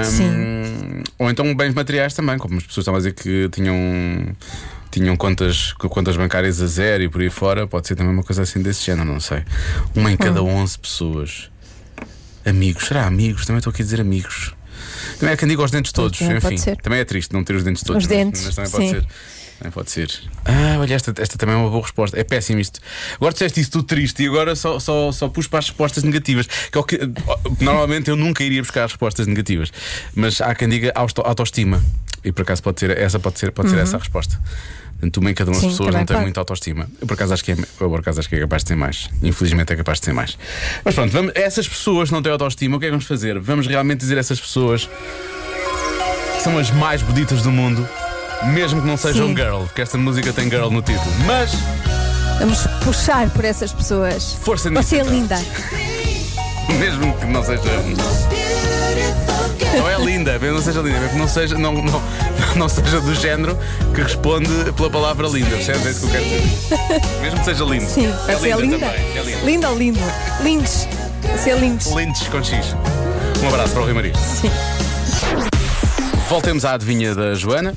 Sim. 0.05 1.03
Ou 1.19 1.31
então 1.31 1.55
bens 1.55 1.75
materiais 1.75 2.15
também, 2.15 2.39
como 2.39 2.57
as 2.57 2.65
pessoas 2.65 2.83
estavam 2.85 2.97
a 2.97 3.01
dizer 3.01 3.13
que 3.13 3.49
tinham, 3.51 3.77
tinham 4.91 5.17
contas, 5.17 5.73
contas 5.75 6.17
bancárias 6.17 6.61
a 6.63 6.67
zero 6.67 7.03
e 7.05 7.09
por 7.09 7.21
aí 7.21 7.31
fora. 7.31 7.67
Pode 7.67 7.87
ser 7.87 7.95
também 7.95 8.13
uma 8.13 8.23
coisa 8.23 8.43
assim 8.43 8.63
desse 8.63 8.85
género, 8.87 9.07
não 9.07 9.21
sei. 9.21 9.43
Uma 9.95 10.11
em 10.11 10.17
cada 10.17 10.43
Hum. 10.43 10.49
11 10.57 10.79
pessoas. 10.79 11.51
Amigos, 12.45 12.87
será 12.87 13.07
amigos? 13.07 13.45
Também 13.45 13.59
estou 13.59 13.71
aqui 13.71 13.83
a 13.83 13.85
dizer 13.85 14.01
amigos. 14.01 14.55
Também 15.19 15.35
é 15.35 15.37
quem 15.37 15.47
diga 15.47 15.63
os 15.63 15.71
dentes 15.71 15.93
todos, 15.93 16.19
Também 16.19 16.39
enfim. 16.39 16.57
pode. 16.57 16.77
Também 16.83 16.99
é 17.01 17.05
triste 17.05 17.33
não 17.35 17.45
ter 17.45 17.55
os 17.55 17.63
dentes 17.63 17.83
todos. 17.83 18.03
Os 18.05 18.09
mas- 18.09 18.17
dentes, 18.19 18.45
Mas 18.47 18.55
também 18.55 18.71
pode 18.71 18.85
sim. 18.87 18.91
ser. 18.95 19.07
Também 19.61 19.73
pode 19.73 19.91
ser. 19.91 20.11
Ah, 20.47 20.79
olha, 20.81 20.95
esta, 20.95 21.13
esta 21.21 21.37
também 21.37 21.55
é 21.55 21.59
uma 21.59 21.69
boa 21.69 21.83
resposta. 21.83 22.19
É 22.19 22.25
péssimo 22.25 22.59
isto. 22.61 22.81
Agora 23.17 23.35
disseste 23.35 23.61
isso 23.61 23.71
tudo 23.71 23.85
triste 23.85 24.23
e 24.23 24.27
agora 24.27 24.57
só, 24.57 24.79
só, 24.81 25.13
só 25.13 25.29
pus 25.29 25.47
para 25.47 25.59
as 25.59 25.69
respostas 25.69 26.03
negativas. 26.03 26.47
Que 26.47 26.79
é 26.79 26.81
o 26.81 26.83
que, 26.83 26.99
normalmente 27.61 28.09
eu 28.09 28.17
nunca 28.17 28.43
iria 28.43 28.63
buscar 28.63 28.85
as 28.85 28.93
respostas 28.93 29.27
negativas. 29.27 29.71
Mas 30.15 30.41
há 30.41 30.55
quem 30.55 30.67
diga 30.67 30.91
auto- 30.95 31.21
autoestima. 31.21 31.83
E 32.25 32.33
por 32.33 32.41
acaso 32.41 32.63
pode 32.63 32.81
ser, 32.81 32.97
essa 32.97 33.19
pode 33.19 33.39
ser, 33.39 33.53
pode 33.53 33.69
ser 33.69 33.77
essa 33.79 33.97
a 33.97 33.99
resposta. 33.99 34.41
Portanto, 34.93 35.17
uma 35.19 35.31
em 35.31 35.35
cada 35.35 35.51
uma 35.51 35.61
das 35.61 35.71
pessoas 35.71 35.87
também 35.89 36.01
não 36.01 36.07
tem 36.07 36.21
muita 36.23 36.41
autoestima. 36.41 36.89
Eu 36.99 37.07
por 37.07 37.13
acaso 37.15 37.35
acho 37.35 37.45
que 37.45 37.53
é, 37.53 37.55
eu 37.55 37.91
por 37.91 38.01
acaso 38.01 38.19
acho 38.21 38.29
que 38.31 38.37
é 38.37 38.41
capaz 38.41 38.63
de 38.63 38.69
ter 38.69 38.77
mais. 38.77 39.11
Infelizmente 39.23 39.73
é 39.75 39.77
capaz 39.77 39.99
de 40.01 40.07
ter 40.07 40.13
mais. 40.15 40.39
Mas 40.83 40.95
pronto, 40.95 41.11
vamos, 41.13 41.33
essas 41.35 41.69
pessoas 41.69 42.09
que 42.09 42.15
não 42.15 42.23
têm 42.23 42.33
autoestima, 42.33 42.77
o 42.77 42.81
que 42.81 42.87
é 42.87 42.89
que 42.89 42.93
vamos 42.93 43.07
fazer? 43.07 43.39
Vamos 43.39 43.67
realmente 43.67 44.01
dizer 44.01 44.17
a 44.17 44.21
essas 44.21 44.41
pessoas 44.41 44.89
que 46.37 46.43
são 46.43 46.57
as 46.59 46.71
mais 46.71 47.03
bonitas 47.03 47.43
do 47.43 47.51
mundo, 47.51 47.87
mesmo 48.47 48.81
que 48.81 48.87
não 48.87 48.97
sejam 48.97 49.29
Sim. 49.29 49.37
girl, 49.37 49.63
porque 49.65 49.83
esta 49.83 49.99
música 49.99 50.33
tem 50.33 50.49
girl 50.51 50.71
no 50.71 50.83
título. 50.83 51.11
Mas 51.27 51.53
Vamos 52.39 52.67
puxar 52.85 53.29
por 53.31 53.45
essas 53.45 53.71
pessoas. 53.71 54.33
Força 54.43 54.71
nisso, 54.71 54.83
Você 54.83 54.97
é 54.97 55.01
então. 55.01 55.13
linda. 55.13 55.37
mesmo 56.79 57.15
que 57.19 57.27
não 57.27 57.45
seja. 57.45 57.61
Não 59.77 59.89
é 59.89 59.99
linda, 60.05 60.39
mesmo 60.39 60.47
que 60.47 60.53
não 60.55 60.63
seja 60.63 60.81
linda, 60.81 60.99
mesmo 61.01 61.11
que 61.11 61.19
não 61.19 61.29
seja, 61.29 61.59
não, 61.59 61.75
não, 61.75 62.03
não 62.57 62.69
seja 62.69 63.01
do 63.01 63.15
género 63.15 63.59
que 63.95 64.01
responde 64.01 64.49
pela 64.75 64.89
palavra 64.91 65.29
linda, 65.29 65.51
percebes? 65.51 65.87
É 65.87 65.91
isso 65.91 66.01
que 66.01 66.07
eu 66.07 66.11
quero 66.11 66.25
dizer. 66.25 67.01
Mesmo 67.21 67.39
que 67.41 67.45
seja 67.45 67.65
lindo. 67.65 67.85
Sim, 67.87 68.07
é 68.27 68.33
é 68.33 68.37
linda, 68.39 68.57
linda. 68.57 68.79
também. 68.79 69.17
É 69.17 69.23
linda. 69.23 69.45
Linda 69.45 69.69
ou 69.71 69.79
lindo? 69.79 70.01
Lindos. 70.43 70.89
Você 71.37 71.51
é 71.51 71.59
lindos. 71.59 71.87
Lindes 71.93 72.27
com 72.29 72.43
X. 72.43 72.75
Um 73.43 73.49
abraço 73.49 73.73
para 73.75 73.83
o 73.83 73.85
Rui 73.85 73.93
Maria. 73.93 74.15
Sim. 74.17 74.51
Voltemos 76.29 76.65
à 76.65 76.73
adivinha 76.75 77.15
da 77.15 77.35
Joana. 77.35 77.75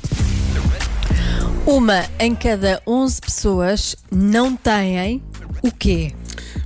Uma 1.66 2.04
em 2.18 2.34
cada 2.34 2.82
11 2.86 3.20
pessoas 3.22 3.96
não 4.12 4.54
têm 4.54 5.22
o 5.62 5.72
quê? 5.72 6.12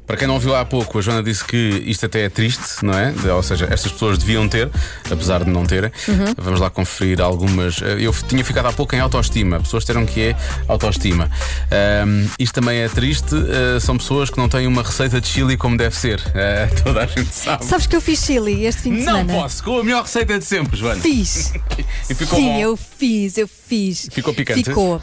Para 0.09 0.17
quem 0.17 0.27
não 0.27 0.35
ouviu 0.35 0.57
há 0.57 0.65
pouco, 0.65 0.99
a 0.99 1.03
Joana 1.03 1.23
disse 1.23 1.45
que 1.45 1.57
isto 1.87 2.07
até 2.07 2.25
é 2.25 2.29
triste, 2.31 2.83
não 2.83 2.95
é? 2.99 3.13
Ou 3.31 3.43
seja, 3.43 3.69
estas 3.71 3.93
pessoas 3.93 4.17
deviam 4.17 4.49
ter, 4.49 4.71
apesar 5.11 5.45
de 5.45 5.51
não 5.51 5.67
terem. 5.67 5.93
Vamos 6.39 6.59
lá 6.61 6.71
conferir 6.71 7.21
algumas. 7.21 7.83
Eh, 7.83 7.99
Eu 8.01 8.13
tinha 8.27 8.43
ficado 8.43 8.67
há 8.67 8.73
pouco 8.73 8.97
em 8.97 9.01
autoestima. 9.01 9.61
Pessoas 9.61 9.85
terão 9.85 10.07
que 10.07 10.21
é 10.29 10.37
autoestima. 10.67 11.31
Ahm, 11.71 12.27
isto 12.39 12.55
também 12.55 12.79
é 12.79 12.89
triste. 12.89 13.35
eh, 13.37 13.79
são 13.81 13.99
pessoas 13.99 14.31
que 14.31 14.39
não 14.39 14.49
têm 14.49 14.67
uma 14.67 14.83
receita 14.83 15.21
de 15.21 15.29
chili 15.29 15.59
como 15.59 15.77
deve 15.77 15.95
ser. 15.95 16.23
Eh, 16.35 16.69
toda 16.83 17.03
a 17.03 17.07
gente 17.07 17.35
sabe. 17.35 17.65
Sabes 17.67 17.87
que 17.87 17.95
eu 17.95 18.01
fiz 18.01 18.25
chili 18.25 18.65
este 18.65 18.83
fim 18.83 18.93
de 18.97 19.03
Não 19.05 19.19
semana? 19.19 19.33
posso, 19.35 19.63
com 19.63 19.79
a 19.79 19.85
melhor 19.85 20.05
receita 20.05 20.39
de 20.39 20.45
sempre, 20.47 20.75
Joana. 20.79 21.01
Fiz. 21.03 21.53
E 22.11 22.15
ficou 22.15 22.39
Sim, 22.39 22.47
bom. 22.47 22.59
eu 22.59 22.77
fiz, 22.77 23.37
eu 23.37 23.47
fiz. 23.47 24.09
Ficou 24.11 24.33
picante? 24.33 24.65
Ficou. 24.65 25.01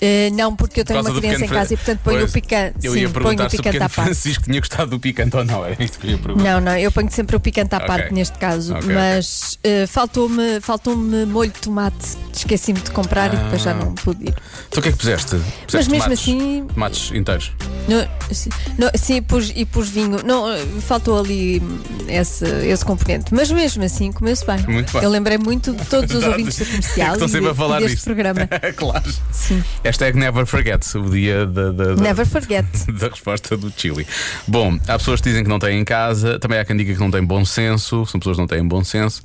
Eh, 0.00 0.30
não, 0.34 0.54
porque 0.54 0.80
eu 0.80 0.84
tenho 0.84 1.02
Por 1.02 1.10
uma 1.10 1.20
criança 1.20 1.44
em 1.44 1.48
casa 1.48 1.74
e 1.74 1.76
portanto 1.76 2.00
ponho 2.04 2.18
Pois, 2.18 2.30
o 2.30 2.32
picante. 2.32 2.74
Eu 2.82 2.92
Sim, 2.92 2.98
ia 2.98 3.08
ponho 3.08 3.14
perguntar 3.24 3.46
o 3.46 3.50
se 3.50 3.56
o 3.56 3.58
picante 3.62 3.76
à 3.76 3.80
parte. 3.88 3.94
Francisco 3.94 4.44
tinha 4.44 4.60
gostado 4.60 4.90
do 4.90 5.00
picante 5.00 5.36
ou 5.36 5.44
não. 5.44 5.64
Era 5.64 5.82
isto 5.82 5.98
que 5.98 6.06
eu 6.06 6.10
ia 6.12 6.18
perguntar. 6.18 6.44
Não, 6.44 6.60
não, 6.60 6.76
eu 6.76 6.92
ponho 6.92 7.10
sempre 7.10 7.34
o 7.36 7.40
picante 7.40 7.74
à 7.74 7.78
Ok. 7.78 7.86
parte 7.88 8.12
neste 8.14 8.38
caso, 8.38 8.72
Ok, 8.74 8.84
ok. 8.84 8.94
mas 8.94 9.58
eh, 9.64 9.86
faltou-me 9.86 10.60
faltou-me 10.60 11.24
molho 11.26 11.50
de 11.50 11.60
tomate. 11.60 12.16
Esqueci-me 12.32 12.80
de 12.80 12.90
comprar 12.90 13.32
e 13.32 13.36
depois 13.36 13.62
já 13.62 13.72
não 13.72 13.94
pude 13.94 14.24
ir. 14.24 14.34
Então 14.68 14.78
o 14.80 14.82
que 14.82 14.88
é 14.88 14.92
que 14.92 14.98
puseste? 14.98 15.36
Puseste 15.66 15.90
mesmo 15.90 16.04
tomates, 16.04 16.22
assim- 16.22 16.66
Tomates 16.74 17.10
inteiros. 17.12 17.52
No- 17.88 18.34
sim, 18.34 18.50
no- 18.78 18.90
sim, 18.98 19.22
pus, 19.22 19.52
e 19.56 19.64
pus 19.64 19.88
vinho. 19.88 20.18
Não, 20.24 20.44
faltou 20.82 21.18
ali 21.18 21.62
esse, 22.08 22.44
esse 22.44 22.84
componente. 22.84 23.32
Mas 23.32 23.50
mesmo 23.50 23.82
assim, 23.84 24.12
comeu-se 24.12 24.44
bem. 24.44 24.58
Muito 24.68 24.92
bem. 24.92 25.02
Eu 25.02 25.08
lembrei 25.10 25.38
muito 25.38 25.72
de 25.72 25.84
todos 25.86 26.14
os 26.14 26.22
ouvintes 26.26 26.58
da 26.58 26.64
comercial 26.66 27.12
Estão 27.14 27.26
e, 27.26 27.30
sempre 27.30 27.48
a 27.50 27.54
falar 27.54 27.78
e 27.78 27.82
deste 27.84 27.94
disto. 27.96 28.04
programa. 28.04 28.48
claro. 28.76 29.12
Sim. 29.32 29.62
Hashtag 29.86 30.18
never 30.18 30.44
forget 30.44 30.84
o 30.96 31.08
dia 31.08 31.46
da, 31.46 31.70
da, 31.70 31.94
da- 31.94 32.02
Never 32.02 32.26
forget. 32.26 32.66
da 32.98 33.06
resposta 33.08 33.56
do 33.56 33.72
Chile. 33.76 34.04
Bom, 34.48 34.76
há 34.88 34.98
pessoas 34.98 35.20
que 35.20 35.28
dizem 35.28 35.44
que 35.44 35.48
não 35.48 35.60
têm 35.60 35.78
em 35.80 35.84
casa, 35.84 36.38
também 36.40 36.58
há 36.58 36.64
quem 36.64 36.76
diga 36.76 36.92
que 36.92 36.98
não 36.98 37.10
têm 37.10 37.22
bom 37.24 37.44
senso, 37.44 38.04
são 38.06 38.18
pessoas 38.18 38.36
que 38.36 38.40
não 38.40 38.48
têm 38.48 38.66
bom 38.66 38.82
senso, 38.82 39.22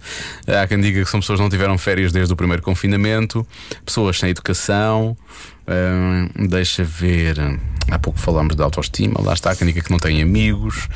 há 0.47 0.67
quem 0.67 0.79
diga 0.79 1.03
que 1.03 1.09
são 1.09 1.19
pessoas 1.19 1.37
que 1.39 1.43
não 1.43 1.49
tiveram 1.49 1.77
férias 1.79 2.11
desde 2.11 2.31
o 2.31 2.35
primeiro 2.35 2.61
confinamento, 2.61 3.45
pessoas 3.83 4.19
sem 4.19 4.29
educação. 4.29 5.17
hum, 5.67 6.47
deixa 6.47 6.83
ver. 6.83 7.37
Há 7.89 7.97
pouco 7.97 8.19
falámos 8.19 8.55
de 8.55 8.61
autoestima, 8.61 9.19
lá 9.21 9.33
está. 9.33 9.51
Há 9.51 9.55
quem 9.55 9.65
diga 9.67 9.81
que 9.81 9.89
não 9.91 9.97
têm 9.99 10.21
amigos, 10.21 10.87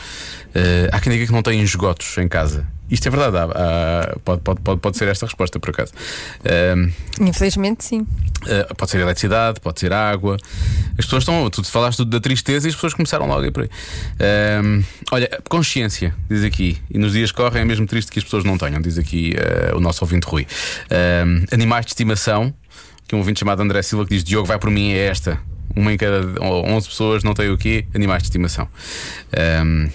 há 0.91 0.99
quem 0.99 1.11
diga 1.13 1.25
que 1.25 1.31
não 1.31 1.41
têm 1.43 1.61
esgotos 1.61 2.17
em 2.17 2.27
casa. 2.27 2.65
Isto 2.89 3.07
é 3.07 3.11
verdade, 3.11 3.35
há- 3.37 3.43
há- 4.13 4.19
pode, 4.23 4.41
pode, 4.43 4.61
pode, 4.61 4.79
pode 4.79 4.95
ser 4.97 5.07
esta 5.07 5.25
resposta, 5.25 5.59
por 5.59 5.71
acaso. 5.71 5.91
Hum, 6.77 6.91
Infelizmente, 7.19 7.83
sim. 7.83 8.01
Uh, 8.01 8.75
pode 8.75 8.91
ser 8.91 8.99
eletricidade, 8.99 9.59
pode 9.59 9.79
ser 9.79 9.91
água. 9.91 10.37
As 10.91 11.05
pessoas 11.05 11.23
estão. 11.23 11.49
Tu 11.49 11.63
falaste 11.63 11.97
tudo 11.97 12.11
da 12.11 12.19
tristeza 12.19 12.67
e 12.67 12.69
as 12.69 12.75
pessoas 12.75 12.93
começaram 12.93 13.25
logo 13.25 13.41
aí 13.41 13.49
por 13.49 13.63
aí. 13.63 13.69
Um, 14.63 14.83
olha, 15.11 15.27
consciência, 15.49 16.13
diz 16.29 16.43
aqui. 16.43 16.77
E 16.91 16.99
nos 16.99 17.13
dias 17.13 17.31
que 17.31 17.37
correm 17.37 17.63
é 17.63 17.65
mesmo 17.65 17.87
triste 17.87 18.11
que 18.11 18.19
as 18.19 18.23
pessoas 18.23 18.43
não 18.43 18.55
tenham, 18.55 18.79
diz 18.79 18.99
aqui 18.99 19.33
uh, 19.73 19.75
o 19.77 19.79
nosso 19.81 20.03
ouvinte 20.03 20.27
Rui. 20.27 20.45
Um, 21.25 21.43
animais 21.51 21.85
de 21.85 21.91
estimação, 21.91 22.53
que 23.07 23.15
um 23.15 23.17
ouvinte 23.17 23.39
chamado 23.39 23.63
André 23.63 23.81
Silva 23.81 24.05
que 24.05 24.13
diz: 24.13 24.23
Diogo, 24.23 24.45
vai 24.47 24.59
por 24.59 24.69
mim, 24.69 24.91
é 24.91 25.07
esta. 25.07 25.39
Uma 25.75 25.93
em 25.93 25.97
cada 25.97 26.21
ou 26.41 26.65
11 26.65 26.87
pessoas 26.87 27.23
não 27.23 27.33
tem 27.33 27.49
o 27.49 27.57
quê? 27.57 27.85
Animais 27.93 28.23
de 28.23 28.29
estimação. 28.29 28.67
Um, 29.63 29.89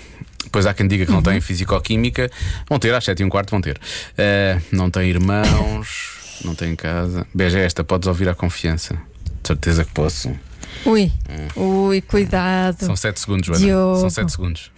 Depois 0.44 0.66
há 0.66 0.74
quem 0.74 0.86
diga 0.86 1.06
que 1.06 1.12
não 1.12 1.22
tem 1.22 1.40
fisicoquímica. 1.40 2.30
Vão 2.68 2.78
ter, 2.78 2.94
às 2.94 3.04
7 3.04 3.20
e 3.20 3.24
um 3.24 3.28
quarto 3.28 3.50
vão 3.50 3.60
ter. 3.60 3.76
Uh, 3.78 4.62
não 4.72 4.90
tem 4.90 5.08
irmãos, 5.08 6.40
não 6.44 6.54
tem 6.54 6.74
casa. 6.76 7.26
Beija 7.34 7.58
esta, 7.58 7.84
podes 7.84 8.06
ouvir 8.08 8.28
a 8.28 8.34
confiança. 8.34 8.94
De 9.42 9.46
certeza 9.46 9.84
que 9.84 9.92
posso. 9.92 10.30
Ui, 10.84 11.10
ui, 11.56 12.00
cuidado. 12.02 12.84
São 12.84 12.96
7 12.96 13.20
segundos, 13.20 13.46
Joana. 13.46 13.64
Diogo. 13.64 14.00
São 14.00 14.10
7 14.10 14.30
segundos. 14.30 14.70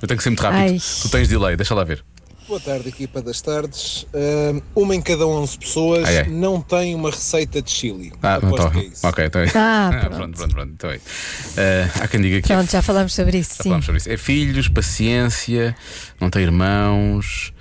Eu 0.00 0.08
tenho 0.08 0.16
que 0.16 0.22
ser 0.24 0.30
muito 0.30 0.42
rápido. 0.42 0.60
Ai. 0.60 0.78
Tu 1.02 1.08
tens 1.10 1.28
delay, 1.28 1.56
deixa 1.56 1.74
lá 1.74 1.84
ver. 1.84 2.02
Boa 2.48 2.58
tarde, 2.60 2.88
equipa 2.88 3.20
das 3.20 3.42
tardes. 3.42 4.06
Ahm, 4.14 4.62
uma 4.74 4.94
em 4.96 5.02
cada 5.02 5.26
11 5.26 5.58
pessoas 5.58 6.08
Ai, 6.08 6.18
ai. 6.20 6.28
não 6.30 6.62
tem 6.62 6.94
uma 6.94 7.10
receita 7.10 7.60
de 7.60 7.70
chili. 7.70 8.10
Ah, 8.22 8.38
não 8.42 8.50
estou. 8.50 8.72
é 8.72 8.84
isso. 8.86 9.06
Ok, 9.06 9.26
então 9.26 9.42
é. 9.42 9.50
Ah, 9.54 9.90
pronto, 9.90 10.16
pronto. 10.16 10.36
pronto, 10.38 10.54
pronto. 10.54 10.72
Então 10.72 10.90
é. 10.90 10.96
Uh, 10.96 11.90
há 12.02 12.08
quem 12.08 12.22
diga 12.22 12.40
que 12.40 12.50
é 12.50 12.56
Pronto, 12.56 12.70
já 12.70 12.80
falámos 12.80 13.12
sobre 13.12 13.36
isso, 13.38 13.50
Já 13.50 13.62
sim. 13.62 13.68
falámos 13.68 13.84
sobre 13.84 13.98
isso. 13.98 14.10
É 14.10 14.16
filhos, 14.16 14.66
paciência, 14.68 15.76
não 16.18 16.30
tem 16.30 16.42
irmãos. 16.42 17.52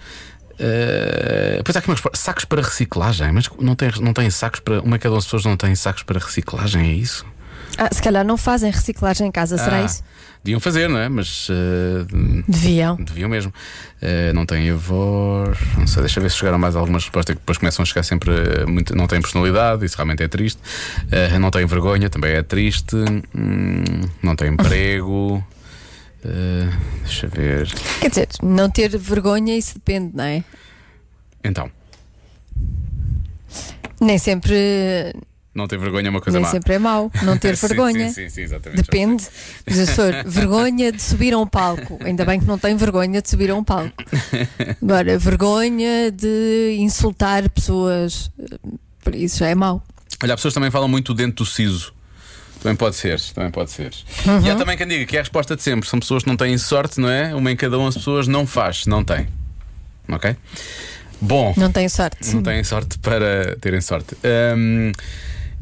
Uh, 0.54 1.58
depois 1.58 1.76
há 1.76 1.80
aqui 1.80 1.90
uma 1.90 1.96
resposta. 1.96 2.18
Sacos 2.18 2.46
para 2.46 2.62
reciclagem, 2.62 3.30
mas 3.34 3.50
não 3.60 3.76
tem, 3.76 3.92
não 4.00 4.14
tem 4.14 4.30
sacos 4.30 4.62
para. 4.62 4.82
Uma 4.82 4.96
em 4.96 5.00
cada 5.00 5.14
11 5.16 5.26
pessoas 5.26 5.44
não 5.46 5.58
tem 5.58 5.76
sacos 5.76 6.04
para 6.04 6.18
reciclagem, 6.18 6.82
é 6.90 6.94
isso? 6.94 7.26
Ah, 7.78 7.90
se 7.94 8.02
calhar 8.02 8.26
não 8.26 8.38
fazem 8.38 8.72
reciclagem 8.72 9.28
em 9.28 9.32
casa, 9.32 9.58
será 9.58 9.78
Ah, 9.80 9.84
isso? 9.84 10.02
Deviam 10.48 10.62
fazer, 10.62 10.88
não 10.88 10.98
é? 10.98 11.10
Mas 11.10 11.50
uh, 11.50 12.08
Deviam. 12.48 12.96
deviam 12.96 13.28
mesmo. 13.28 13.52
Uh, 14.02 14.34
não 14.34 14.46
tem 14.46 14.70
avós. 14.70 15.58
Não 15.78 15.86
sei, 15.86 16.04
deixa 16.04 16.22
ver 16.22 16.32
se 16.32 16.38
chegaram 16.38 16.58
mais 16.58 16.74
algumas 16.74 17.04
respostas 17.04 17.36
que 17.36 17.42
depois 17.42 17.58
começam 17.58 17.84
a 17.84 17.86
chegar 17.86 18.04
sempre. 18.04 18.30
uh, 18.32 18.66
muito, 18.66 18.96
não 18.96 19.08
tem 19.08 19.20
personalidade, 19.20 19.84
isso 19.86 19.98
realmente 19.98 20.24
é 20.24 20.28
triste. 20.30 20.62
Não 21.38 21.52
tem 21.52 21.66
vergonha, 21.66 22.10
também 22.10 22.32
é 22.32 22.42
triste. 22.42 22.96
Hum, 23.36 23.84
não 24.24 24.38
tem 24.38 24.54
emprego. 24.54 25.46
Deixa 27.04 27.28
ver. 27.28 27.68
Quer 28.00 28.10
dizer, 28.10 28.30
não 28.42 28.70
ter 28.70 28.98
vergonha, 28.98 29.58
isso 29.58 29.74
depende, 29.74 30.16
não 30.16 30.24
é? 30.24 30.46
Então, 31.44 31.70
Nem 34.00 34.18
sempre, 34.18 35.14
não 35.58 35.68
ter 35.68 35.78
vergonha 35.78 36.08
é 36.08 36.10
uma 36.10 36.22
coisa 36.22 36.38
nem 36.38 36.46
má. 36.46 36.52
sempre 36.52 36.76
é 36.76 36.80
mau 36.80 37.12
não 37.24 37.38
ter 37.38 37.56
Sim, 37.58 37.68
vergonha. 37.68 38.08
Sim, 38.10 38.14
sim, 38.14 38.30
sim, 38.30 38.42
exatamente. 38.42 38.82
Depende. 38.82 39.24
For 39.96 40.14
vergonha 40.30 40.92
de 40.92 41.02
subir 41.02 41.34
a 41.34 41.38
um 41.38 41.48
palco, 41.48 42.00
ainda 42.04 42.24
bem 42.24 42.40
que 42.40 42.46
não 42.46 42.58
tem 42.58 42.76
vergonha 42.78 43.22
de 43.22 43.30
subir 43.30 43.50
a 43.52 43.56
um 43.56 43.64
palco. 43.64 43.92
Agora, 44.82 45.18
vergonha 45.18 46.12
de 46.12 46.76
insultar 46.80 47.50
pessoas, 47.50 48.32
isso 49.14 49.40
já 49.40 49.48
é 49.48 49.56
mau. 49.56 49.84
Olha, 50.24 50.34
as 50.34 50.40
pessoas 50.40 50.54
também 50.54 50.72
falam 50.72 50.88
muito 50.88 51.14
dente 51.14 51.36
do 51.36 51.46
siso. 51.46 51.94
Também 52.62 52.76
pode 52.76 52.96
ser, 52.96 53.20
também 53.34 53.52
pode 53.52 53.70
ser. 53.70 53.94
E 54.44 54.50
há 54.50 54.56
também 54.56 54.76
quem 54.76 54.88
diga 54.88 55.06
que 55.06 55.16
é 55.16 55.20
a 55.20 55.22
resposta 55.22 55.56
de 55.56 55.62
sempre. 55.62 55.88
São 55.88 56.00
pessoas 56.00 56.24
que 56.24 56.30
não 56.30 56.36
têm 56.36 56.58
sorte, 56.58 57.00
não 57.00 57.08
é? 57.10 57.36
Uma 57.36 57.52
em 57.52 57.56
cada 57.56 57.78
11 57.78 58.00
pessoas 58.00 58.28
não 58.28 58.48
faz, 58.48 58.88
não 58.88 59.04
tem. 59.04 59.28
Ok? 60.10 60.36
Bom, 61.22 61.54
Não 61.58 61.72
tem 61.72 61.88
sorte. 61.90 62.34
não 62.36 62.44
têm 62.44 62.64
sorte 62.64 62.98
para 63.00 63.56
terem 63.62 63.82
sorte. 63.82 64.16
Hum, 64.56 64.92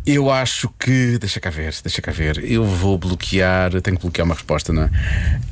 eu 0.06 0.30
acho 0.30 0.70
que. 0.80 1.18
Deixa 1.18 1.40
cá 1.40 1.50
ver, 1.50 1.74
deixa 1.84 2.02
cá 2.02 2.12
ver. 2.12 2.44
Eu 2.44 2.64
vou 2.64 2.98
bloquear. 2.98 3.72
Tenho 3.82 3.98
que 3.98 4.04
bloquear 4.04 4.26
uma 4.26 4.36
resposta, 4.36 4.72
não 4.72 4.84
é? 4.84 4.90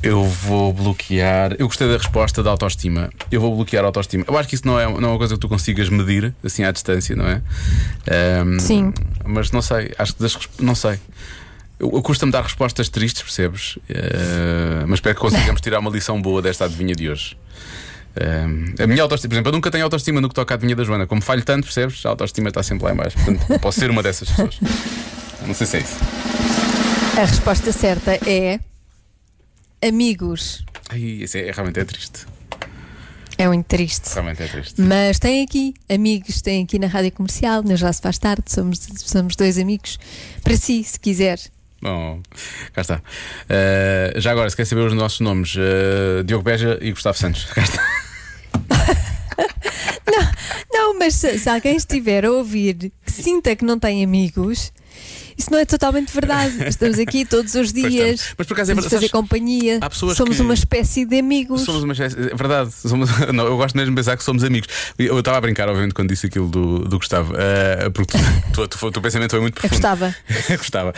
Eu 0.02 0.24
vou 0.24 0.72
bloquear. 0.72 1.56
Eu 1.58 1.66
gostei 1.66 1.88
da 1.88 1.96
resposta 1.96 2.42
da 2.42 2.50
autoestima. 2.50 3.10
Eu 3.30 3.40
vou 3.40 3.54
bloquear 3.54 3.84
a 3.84 3.88
autoestima. 3.88 4.24
Eu 4.26 4.38
acho 4.38 4.48
que 4.48 4.54
isso 4.54 4.66
não 4.66 4.78
é, 4.78 4.86
não 4.86 5.08
é 5.08 5.12
uma 5.12 5.18
coisa 5.18 5.34
que 5.34 5.40
tu 5.40 5.48
consigas 5.48 5.88
medir 5.88 6.34
assim 6.44 6.62
à 6.64 6.70
distância, 6.70 7.16
não 7.16 7.26
é? 7.26 7.42
Hum, 8.44 8.58
Sim. 8.60 8.94
Mas 9.24 9.50
não 9.50 9.60
sei. 9.62 9.92
Acho 9.98 10.14
que 10.14 10.22
das, 10.22 10.38
não 10.60 10.74
sei. 10.74 10.98
Eu, 11.78 11.90
custa-me 12.02 12.30
dar 12.30 12.42
respostas 12.42 12.88
tristes, 12.88 13.22
percebes? 13.22 13.78
Eh, 13.88 14.84
mas 14.86 14.98
espero 14.98 15.14
que 15.16 15.20
consigamos 15.20 15.60
tirar 15.60 15.80
uma 15.80 15.90
lição 15.90 16.20
boa 16.22 16.40
desta 16.40 16.64
adivinha 16.64 16.94
de 16.94 17.08
hoje. 17.10 17.36
Eh, 18.16 18.82
a 18.82 18.86
minha 18.86 19.02
autoestima, 19.02 19.30
por 19.30 19.34
exemplo, 19.34 19.48
eu 19.50 19.52
nunca 19.54 19.70
tenho 19.70 19.84
autoestima 19.84 20.20
no 20.20 20.28
que 20.28 20.34
toca 20.34 20.54
à 20.54 20.56
adivinha 20.56 20.76
da 20.76 20.84
Joana. 20.84 21.06
Como 21.06 21.20
falho 21.20 21.42
tanto, 21.42 21.64
percebes? 21.64 22.04
A 22.06 22.10
autoestima 22.10 22.48
está 22.48 22.62
sempre 22.62 22.84
lá 22.84 22.92
em 22.92 22.96
baixo. 22.96 23.16
Portanto, 23.16 23.60
posso 23.60 23.80
ser 23.80 23.90
uma 23.90 24.02
dessas 24.02 24.28
pessoas. 24.28 24.58
Não 25.46 25.54
sei 25.54 25.66
se 25.66 25.76
é 25.76 25.80
isso. 25.80 25.96
A 27.18 27.24
resposta 27.24 27.72
certa 27.72 28.18
é 28.26 28.58
amigos. 29.86 30.64
Ai, 30.90 31.00
isso 31.00 31.36
é, 31.36 31.50
realmente 31.50 31.80
é 31.80 31.84
triste. 31.84 32.26
É 33.36 33.48
muito 33.48 33.66
triste. 33.66 34.12
Realmente 34.12 34.42
é 34.42 34.46
triste. 34.46 34.80
Mas 34.80 35.18
tem 35.18 35.42
aqui 35.42 35.74
amigos, 35.88 36.40
tem 36.40 36.62
aqui 36.62 36.78
na 36.78 36.86
rádio 36.86 37.10
comercial, 37.12 37.62
no 37.62 37.76
Já 37.76 37.92
Se 37.92 38.00
Faz 38.00 38.18
Tarde, 38.18 38.44
somos, 38.46 38.78
somos 38.98 39.34
dois 39.34 39.58
amigos. 39.58 39.98
Para 40.42 40.56
si, 40.56 40.84
se 40.84 40.98
quiser. 41.00 41.40
Bom, 41.84 42.22
cá 42.72 42.80
está. 42.80 43.02
Eh, 43.48 44.14
já 44.16 44.30
agora, 44.32 44.48
se 44.48 44.56
quer 44.56 44.64
saber 44.64 44.80
os 44.86 44.94
nossos 44.94 45.20
nomes, 45.20 45.54
eh, 45.58 46.22
Diogo 46.24 46.42
Beja 46.42 46.78
e 46.80 46.90
Gustavo 46.92 47.18
Santos. 47.18 47.44
Cá 47.44 47.62
está. 47.62 47.84
Não, 50.72 50.98
mas 50.98 51.14
se, 51.14 51.38
se 51.38 51.48
alguém 51.48 51.76
estiver 51.76 52.24
a 52.24 52.30
ouvir 52.32 52.74
que 53.04 53.10
sinta 53.12 53.54
que 53.54 53.64
não 53.64 53.78
tem 53.78 54.02
amigos, 54.04 54.72
isso 55.38 55.50
não 55.50 55.58
é 55.58 55.64
totalmente 55.64 56.12
verdade. 56.12 56.52
Estamos 56.68 56.98
aqui 56.98 57.24
todos 57.24 57.54
os 57.54 57.72
dias. 57.72 58.34
Mas 58.36 58.46
por 58.46 58.54
acaso 58.54 58.72
é 58.72 58.74
verdade, 58.74 58.90
fazer 58.94 58.96
sabes, 59.08 59.10
companhia. 59.10 59.78
há 59.80 59.88
pessoas 59.88 60.16
Somos 60.16 60.36
que- 60.36 60.42
uma 60.42 60.54
espécie 60.54 61.04
de 61.04 61.18
amigos. 61.18 61.62
Somos 61.62 61.82
uma 61.84 61.92
espécie- 61.92 62.16
é 62.18 62.34
verdade, 62.34 62.72
somos- 62.72 63.08
não, 63.32 63.46
eu 63.46 63.56
gosto 63.56 63.76
mesmo 63.76 63.92
de 63.92 63.96
pensar 63.96 64.16
que 64.16 64.24
somos 64.24 64.42
amigos. 64.44 64.68
Eu 64.98 65.18
estava 65.18 65.38
a 65.38 65.40
brincar, 65.40 65.68
obviamente, 65.68 65.94
quando 65.94 66.08
disse 66.08 66.26
aquilo 66.26 66.48
do, 66.48 66.80
do 66.80 66.98
Gustavo, 66.98 67.34
eh, 67.36 67.88
porque 67.90 68.18
tu, 68.52 68.66
tu, 68.68 68.78
tu, 68.78 68.86
o 68.86 68.90
teu 68.92 69.00
pensamento 69.02 69.30
foi 69.30 69.40
muito 69.40 69.56
Eu 69.56 69.60
profundo. 69.68 69.78
gostava. 69.80 70.14
Gostava. 70.56 70.94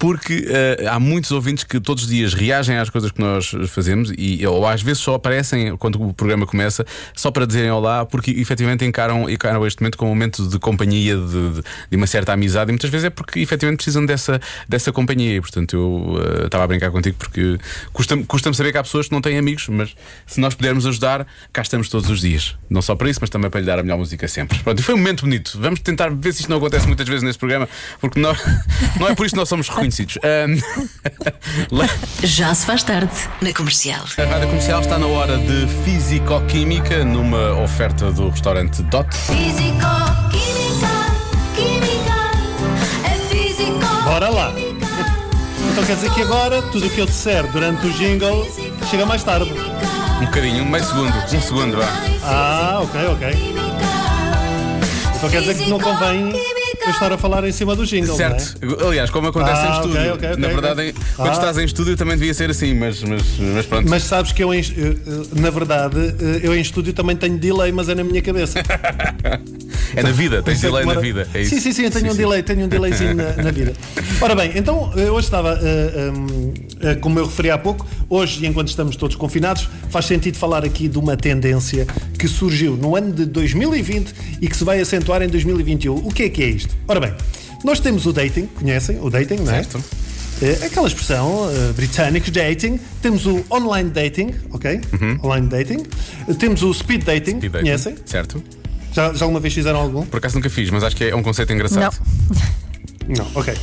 Porque 0.00 0.46
eh, 0.48 0.86
há 0.88 0.98
muitos 0.98 1.30
ouvintes 1.30 1.62
que 1.62 1.78
todos 1.78 2.04
os 2.04 2.08
dias 2.08 2.32
reagem 2.32 2.78
às 2.78 2.88
coisas 2.88 3.10
que 3.12 3.20
nós 3.20 3.52
fazemos 3.68 4.10
e 4.16 4.44
ou 4.46 4.66
às 4.66 4.80
vezes 4.80 5.02
só 5.02 5.14
aparecem 5.14 5.76
quando 5.76 6.02
o 6.02 6.14
programa 6.14 6.46
começa 6.46 6.86
só 7.14 7.30
para 7.30 7.46
dizerem 7.46 7.70
olá, 7.70 8.06
porque 8.06 8.30
efetivamente 8.30 8.82
encaram, 8.82 9.28
encaram 9.28 9.66
este 9.66 9.82
momento 9.82 9.98
como 9.98 10.10
um 10.10 10.14
momento 10.14 10.48
de 10.48 10.58
companhia, 10.58 11.16
de, 11.16 11.60
de- 11.90 11.96
uma 11.98 12.06
certa 12.06 12.32
amizade, 12.32 12.70
e 12.70 12.72
muitas 12.72 12.88
vezes 12.88 13.04
é 13.04 13.10
porque 13.10 13.40
efetivamente 13.40 13.76
precisam 13.76 14.06
dessa, 14.06 14.40
dessa 14.66 14.90
companhia. 14.90 15.36
E 15.36 15.40
portanto 15.42 15.76
eu 15.76 16.22
eh, 16.42 16.46
estava 16.46 16.64
a 16.64 16.66
brincar 16.66 16.90
contigo 16.90 17.16
porque 17.18 17.58
custa-me 17.92 18.24
custa 18.24 18.50
saber 18.54 18.72
que 18.72 18.78
há 18.78 18.82
pessoas 18.82 19.06
que 19.06 19.12
não 19.12 19.20
têm 19.20 19.36
amigos, 19.36 19.68
mas 19.68 19.94
se 20.26 20.40
nós 20.40 20.54
pudermos 20.54 20.86
ajudar, 20.86 21.26
cá 21.52 21.60
estamos 21.60 21.90
todos 21.90 22.08
os 22.08 22.22
dias. 22.22 22.56
Não 22.70 22.80
só 22.80 22.96
para 22.96 23.10
isso, 23.10 23.18
mas 23.20 23.28
também 23.28 23.50
para 23.50 23.60
lhe 23.60 23.66
dar 23.66 23.78
a 23.78 23.82
melhor 23.82 23.98
música 23.98 24.26
sempre. 24.26 24.58
Pronto, 24.60 24.80
e 24.80 24.82
foi 24.82 24.94
um 24.94 24.98
momento 24.98 25.26
bonito. 25.26 25.58
Vamos 25.60 25.80
tentar 25.80 26.08
ver 26.08 26.32
se 26.32 26.40
isto 26.40 26.48
não 26.48 26.56
acontece 26.56 26.86
muitas 26.86 27.06
vezes 27.06 27.22
neste 27.22 27.38
programa, 27.38 27.68
porque 28.00 28.18
nós, 28.18 28.38
não 28.98 29.06
é 29.06 29.14
por 29.14 29.26
isso 29.26 29.34
que 29.34 29.38
nós 29.38 29.48
somos 29.48 29.68
reconhecidos. 29.90 30.18
Ahm, 30.22 30.58
Já 32.22 32.54
se 32.54 32.64
faz 32.66 32.82
tarde 32.82 33.12
na 33.40 33.52
comercial. 33.52 34.04
a 34.16 34.22
rádio 34.24 34.48
comercial 34.48 34.80
está 34.80 34.98
na 34.98 35.06
hora 35.06 35.36
de 35.38 35.66
Físico-Química 35.84 37.04
numa 37.04 37.52
oferta 37.60 38.10
do 38.12 38.28
restaurante 38.30 38.82
Dot. 38.84 39.08
Físico, 39.14 39.78
química, 40.30 40.88
química, 41.56 42.14
é 43.06 43.18
físico. 43.28 43.78
Bora 44.04 44.28
lá. 44.28 44.52
Então 45.72 45.84
quer 45.84 45.94
dizer 45.94 46.12
que 46.12 46.22
agora 46.22 46.62
tudo 46.62 46.86
o 46.86 46.90
que 46.90 47.00
eu 47.00 47.06
disser 47.06 47.46
durante 47.48 47.86
o 47.86 47.92
jingle 47.92 48.46
chega 48.90 49.04
mais 49.06 49.22
tarde. 49.22 49.50
Um 50.20 50.26
bocadinho, 50.26 50.64
meio 50.66 50.84
segundo, 50.84 51.12
um 51.14 51.40
segundo, 51.40 51.76
vá. 51.78 51.86
Ah, 52.22 52.80
ok, 52.82 53.06
ok. 53.06 53.54
Então 55.16 55.30
quer 55.30 55.40
dizer 55.40 55.54
que 55.54 55.68
não 55.70 55.78
convém 55.78 56.32
eu 56.84 56.90
estar 56.90 57.12
a 57.12 57.18
falar 57.18 57.46
em 57.46 57.52
cima 57.52 57.76
do 57.76 57.84
jingle, 57.86 58.16
Certo. 58.16 58.54
Aliás, 58.86 59.10
como 59.10 59.28
acontece 59.28 59.60
Ah, 59.60 59.68
em 59.68 59.72
estúdio. 59.76 60.14
ok, 60.14 60.28
ok, 60.30 60.36
na 60.40 60.48
verdade, 60.48 60.80
ok. 60.80 60.88
em- 60.90 61.14
quando 61.16 61.28
Ah. 61.28 61.32
estás 61.32 61.58
em 61.58 61.64
estúdio 61.64 61.96
também 61.96 62.16
devia 62.16 62.32
ser 62.34 62.50
assim, 62.50 62.74
mas, 62.74 63.02
mas, 63.02 63.22
mas 63.38 63.66
pronto. 63.66 63.86
é? 63.86 63.90
Mas 63.90 64.02
sabes 64.04 64.32
que 64.32 64.42
eu, 64.42 64.52
em- 64.54 64.60
eh, 64.60 64.64
eh, 65.06 65.40
na 65.40 65.50
verdade, 65.50 65.96
eh, 65.98 66.40
eu 66.42 66.54
em 66.54 66.60
estúdio 66.60 66.92
também 66.92 67.16
tenho 67.16 67.38
delay, 67.38 67.70
mas 67.72 67.88
é 67.88 67.94
na 67.94 68.02
minha 68.04 68.22
cabeça. 68.22 68.58
é 69.94 70.02
na 70.02 70.10
vida, 70.10 70.42
tens 70.42 70.62
é 70.62 70.66
delay 70.68 70.84
na 70.86 70.94
vida. 71.00 71.28
É 71.34 71.42
isso. 71.42 71.54
sim, 71.54 71.60
sim, 71.60 71.72
sim, 71.72 71.82
eu 71.84 71.90
tenho 71.90 72.12
um 72.12 72.16
delay, 72.16 72.42
tenho 72.42 72.64
um 72.64 72.68
delayzinho 72.68 73.14
na, 73.14 73.32
na 73.36 73.50
vida. 73.50 73.72
Ora 74.20 74.34
bem, 74.34 74.52
então 74.54 74.92
eu 74.96 75.14
hoje 75.14 75.26
estava, 75.26 75.58
eh, 75.62 76.10
hum, 76.14 76.52
eh, 76.80 76.94
como 76.96 77.18
eu 77.18 77.26
referi 77.26 77.50
há 77.50 77.58
pouco, 77.58 77.86
hoje, 78.08 78.46
enquanto 78.46 78.68
estamos 78.68 78.96
todos 78.96 79.16
confinados, 79.16 79.68
faz 79.90 80.06
sentido 80.06 80.36
falar 80.36 80.64
aqui 80.64 80.88
de 80.88 80.98
uma 80.98 81.16
tendência 81.16 81.86
que 82.18 82.26
surgiu 82.28 82.76
no 82.76 82.96
ano 82.96 83.12
de 83.12 83.26
2020 83.26 84.14
e 84.40 84.48
que 84.48 84.56
se 84.56 84.64
vai 84.64 84.80
acentuar 84.80 85.22
em 85.22 85.28
2021. 85.28 85.94
O 85.94 86.10
que 86.12 86.24
é 86.24 86.28
que 86.28 86.42
é 86.42 86.48
isto? 86.48 86.74
Ora 86.88 87.00
bem, 87.00 87.14
nós 87.64 87.80
temos 87.80 88.06
o 88.06 88.12
dating, 88.12 88.46
conhecem 88.46 88.98
o 89.00 89.08
dating, 89.10 89.36
não 89.36 89.52
é? 89.52 89.62
Certo. 89.62 89.82
É 90.42 90.64
aquela 90.66 90.88
expressão 90.88 91.48
uh, 91.48 91.72
britânico 91.74 92.30
dating. 92.30 92.80
Temos 93.02 93.26
o 93.26 93.44
online 93.50 93.90
dating, 93.90 94.34
ok? 94.50 94.80
Online 95.22 95.46
dating. 95.48 95.82
Temos 96.38 96.62
o 96.62 96.72
speed 96.72 97.04
dating, 97.04 97.32
Uhum. 97.32 97.38
E 97.42 97.48
dating, 97.48 97.64
conhecem? 97.64 97.94
Certo. 98.06 98.42
Já, 98.92 99.12
já 99.12 99.24
alguma 99.24 99.38
vez 99.38 99.52
fizeram 99.52 99.78
algum? 99.78 100.04
Por 100.06 100.16
acaso 100.16 100.36
nunca 100.36 100.48
fiz, 100.48 100.70
mas 100.70 100.82
acho 100.82 100.96
que 100.96 101.04
é 101.04 101.14
um 101.14 101.22
conceito 101.22 101.52
engraçado. 101.52 101.96
Não, 103.06 103.26
ok. 103.34 103.54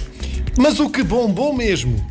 Mas 0.57 0.79
o 0.79 0.89
que 0.89 1.03
bombou 1.03 1.53
mesmo 1.53 2.05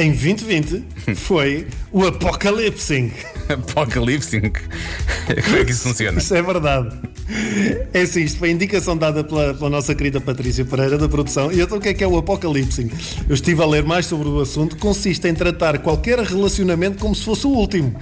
em 0.00 0.12
2020 0.12 0.82
foi 1.14 1.66
o 1.92 2.06
apocalipsing. 2.06 3.12
Apocalipsing. 3.48 4.50
Como 5.44 5.56
é 5.56 5.64
que 5.64 5.72
isso 5.72 5.82
funciona? 5.82 6.18
Isso 6.18 6.34
é 6.34 6.42
verdade. 6.42 6.98
É 7.92 8.00
assim, 8.00 8.22
isto 8.22 8.38
foi 8.38 8.48
a 8.48 8.52
indicação 8.52 8.96
dada 8.96 9.22
pela, 9.22 9.52
pela 9.54 9.68
nossa 9.68 9.94
querida 9.94 10.20
Patrícia 10.20 10.64
Pereira 10.64 10.96
da 10.96 11.08
produção. 11.08 11.52
E 11.52 11.60
então 11.60 11.78
o 11.78 11.80
que 11.80 11.90
é 11.90 11.94
que 11.94 12.02
é 12.02 12.06
o 12.06 12.16
apocalipsing? 12.16 12.90
Eu 13.28 13.34
estive 13.34 13.62
a 13.62 13.66
ler 13.66 13.84
mais 13.84 14.06
sobre 14.06 14.28
o 14.28 14.40
assunto. 14.40 14.76
Consiste 14.76 15.28
em 15.28 15.34
tratar 15.34 15.78
qualquer 15.80 16.18
relacionamento 16.20 16.98
como 16.98 17.14
se 17.14 17.24
fosse 17.24 17.46
o 17.46 17.50
último. 17.50 17.94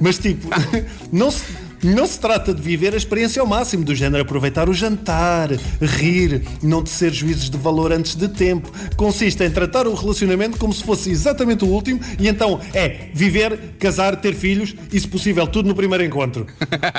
Mas 0.00 0.18
tipo, 0.18 0.48
não 1.10 1.30
se. 1.30 1.42
Não 1.86 2.04
se 2.04 2.18
trata 2.18 2.52
de 2.52 2.60
viver 2.60 2.94
a 2.94 2.96
experiência 2.96 3.40
ao 3.40 3.46
máximo, 3.46 3.84
do 3.84 3.94
género 3.94 4.24
aproveitar 4.24 4.68
o 4.68 4.74
jantar, 4.74 5.50
rir, 5.80 6.42
não 6.60 6.82
tecer 6.82 7.12
juízos 7.12 7.48
de 7.48 7.56
valor 7.56 7.92
antes 7.92 8.16
de 8.16 8.26
tempo. 8.26 8.72
Consiste 8.96 9.44
em 9.44 9.50
tratar 9.50 9.86
o 9.86 9.94
relacionamento 9.94 10.58
como 10.58 10.72
se 10.72 10.82
fosse 10.82 11.12
exatamente 11.12 11.64
o 11.64 11.68
último 11.68 12.00
e 12.18 12.26
então 12.26 12.60
é 12.74 13.08
viver, 13.14 13.76
casar, 13.78 14.16
ter 14.16 14.34
filhos 14.34 14.74
e, 14.92 14.98
se 14.98 15.06
possível, 15.06 15.46
tudo 15.46 15.68
no 15.68 15.76
primeiro 15.76 16.02
encontro. 16.02 16.48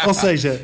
Ou 0.07 0.13
seja, 0.13 0.61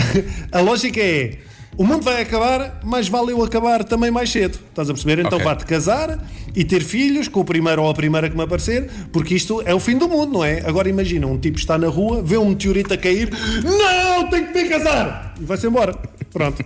a 0.50 0.60
lógica 0.60 0.98
é: 0.98 1.36
o 1.76 1.84
mundo 1.84 2.02
vai 2.02 2.22
acabar, 2.22 2.80
mas 2.84 3.08
vale 3.08 3.32
eu 3.32 3.42
acabar 3.42 3.84
também 3.84 4.10
mais 4.10 4.30
cedo. 4.30 4.58
Estás 4.70 4.88
a 4.88 4.94
perceber? 4.94 5.18
Então 5.20 5.34
Ok. 5.38 5.44
vá-te 5.44 5.64
casar 5.66 6.18
e 6.54 6.64
ter 6.64 6.82
filhos 6.82 7.28
com 7.28 7.40
o 7.40 7.44
primeiro 7.44 7.82
ou 7.82 7.90
a 7.90 7.94
primeira 7.94 8.30
que 8.30 8.36
me 8.36 8.42
aparecer, 8.42 8.90
porque 9.12 9.34
isto 9.34 9.62
é 9.66 9.74
o 9.74 9.80
fim 9.80 9.96
do 9.98 10.08
mundo, 10.08 10.32
não 10.32 10.44
é? 10.44 10.62
Agora 10.66 10.88
imagina: 10.88 11.26
um 11.26 11.38
tipo 11.38 11.58
está 11.58 11.76
na 11.76 11.88
rua, 11.88 12.22
vê 12.22 12.38
um 12.38 12.48
meteorito 12.50 12.94
a 12.94 12.96
cair, 12.96 13.30
não, 13.62 14.28
tenho 14.30 14.46
que 14.52 14.62
me 14.62 14.68
casar! 14.68 15.34
E 15.40 15.44
vai-se 15.44 15.66
embora. 15.66 15.94
Pronto. 16.32 16.64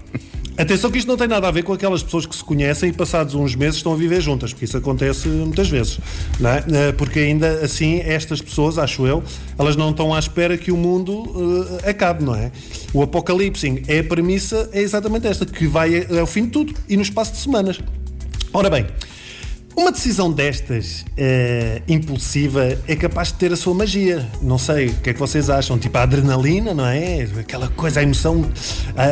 Atenção 0.60 0.90
que 0.90 0.98
isto 0.98 1.08
não 1.08 1.16
tem 1.16 1.26
nada 1.26 1.48
a 1.48 1.50
ver 1.50 1.62
com 1.62 1.72
aquelas 1.72 2.02
pessoas 2.02 2.26
que 2.26 2.36
se 2.36 2.44
conhecem 2.44 2.90
e 2.90 2.92
passados 2.92 3.34
uns 3.34 3.54
meses 3.54 3.76
estão 3.76 3.94
a 3.94 3.96
viver 3.96 4.20
juntas, 4.20 4.52
porque 4.52 4.66
isso 4.66 4.76
acontece 4.76 5.26
muitas 5.26 5.70
vezes, 5.70 5.98
não 6.38 6.50
é? 6.50 6.64
Eh, 6.70 6.92
Porque 6.92 7.18
ainda 7.18 7.64
assim 7.64 8.00
estas 8.00 8.42
pessoas, 8.42 8.76
acho 8.76 9.06
eu, 9.06 9.24
elas 9.58 9.74
não 9.74 9.88
estão 9.88 10.12
à 10.14 10.18
espera 10.18 10.58
que 10.58 10.70
o 10.70 10.76
mundo 10.76 11.78
eh, 11.82 11.88
acabe, 11.88 12.22
não 12.22 12.34
é? 12.34 12.52
O 12.92 13.02
apocalipse 13.02 13.82
é 13.88 14.00
a 14.00 14.04
premissa, 14.04 14.68
é 14.70 14.82
exatamente 14.82 15.26
esta, 15.26 15.46
que 15.46 15.66
vai 15.66 16.06
ao 16.18 16.26
fim 16.26 16.44
de 16.44 16.50
tudo 16.50 16.74
e 16.86 16.94
no 16.94 17.02
espaço 17.02 17.32
de 17.32 17.38
semanas. 17.38 17.80
Ora 18.52 18.68
bem, 18.68 18.86
uma 19.80 19.90
decisão 19.92 20.30
destas 20.30 21.04
eh, 21.16 21.82
impulsiva 21.88 22.76
é 22.86 22.94
capaz 22.96 23.28
de 23.28 23.34
ter 23.34 23.52
a 23.52 23.56
sua 23.56 23.74
magia. 23.74 24.26
Não 24.42 24.58
sei, 24.58 24.88
o 24.88 24.94
que 24.94 25.10
é 25.10 25.12
que 25.12 25.18
vocês 25.18 25.48
acham? 25.48 25.78
Tipo 25.78 25.96
a 25.98 26.02
adrenalina, 26.02 26.74
não 26.74 26.86
é? 26.86 27.26
Aquela 27.38 27.68
coisa, 27.68 28.00
a 28.00 28.02
emoção, 28.02 28.44
a, 28.96 29.02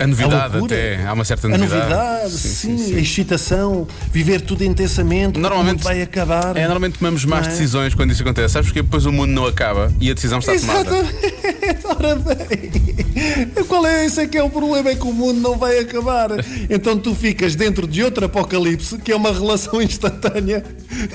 a, 0.00 0.04
A 0.04 0.06
novidade 0.06 0.52
loucura. 0.56 0.74
até, 0.76 1.06
há 1.06 1.12
uma 1.12 1.24
certa 1.24 1.46
A 1.46 1.50
novidade. 1.50 1.90
novidade, 1.90 2.30
sim, 2.32 2.94
a 2.96 2.98
excitação, 3.00 3.86
viver 4.12 4.40
tudo 4.42 4.62
intensamente, 4.64 5.38
Normalmente 5.38 5.82
vai 5.82 6.02
acabar. 6.02 6.56
É, 6.56 6.60
normalmente 6.62 6.98
tomamos 6.98 7.24
más 7.24 7.46
é? 7.46 7.50
decisões 7.50 7.94
quando 7.94 8.12
isso 8.12 8.22
acontece. 8.22 8.52
Sabes 8.52 8.68
porque 8.68 8.82
depois 8.82 9.06
o 9.06 9.12
mundo 9.12 9.30
não 9.30 9.46
acaba 9.46 9.92
e 10.00 10.10
a 10.10 10.14
decisão 10.14 10.38
está 10.38 10.54
tomada. 10.58 10.96
Exatamente. 10.96 11.86
Ora 11.86 12.14
bem, 12.16 13.49
qual 13.70 13.86
é 13.86 14.04
esse 14.04 14.20
é 14.20 14.26
que 14.26 14.36
é 14.36 14.42
o 14.42 14.50
problema? 14.50 14.90
É 14.90 14.96
que 14.96 15.06
o 15.06 15.12
mundo 15.12 15.40
não 15.40 15.56
vai 15.56 15.78
acabar. 15.78 16.30
Então 16.68 16.98
tu 16.98 17.14
ficas 17.14 17.54
dentro 17.54 17.86
de 17.86 18.02
outro 18.02 18.26
apocalipse, 18.26 18.98
que 18.98 19.12
é 19.12 19.16
uma 19.16 19.32
relação 19.32 19.78
instantânea. 19.80 20.64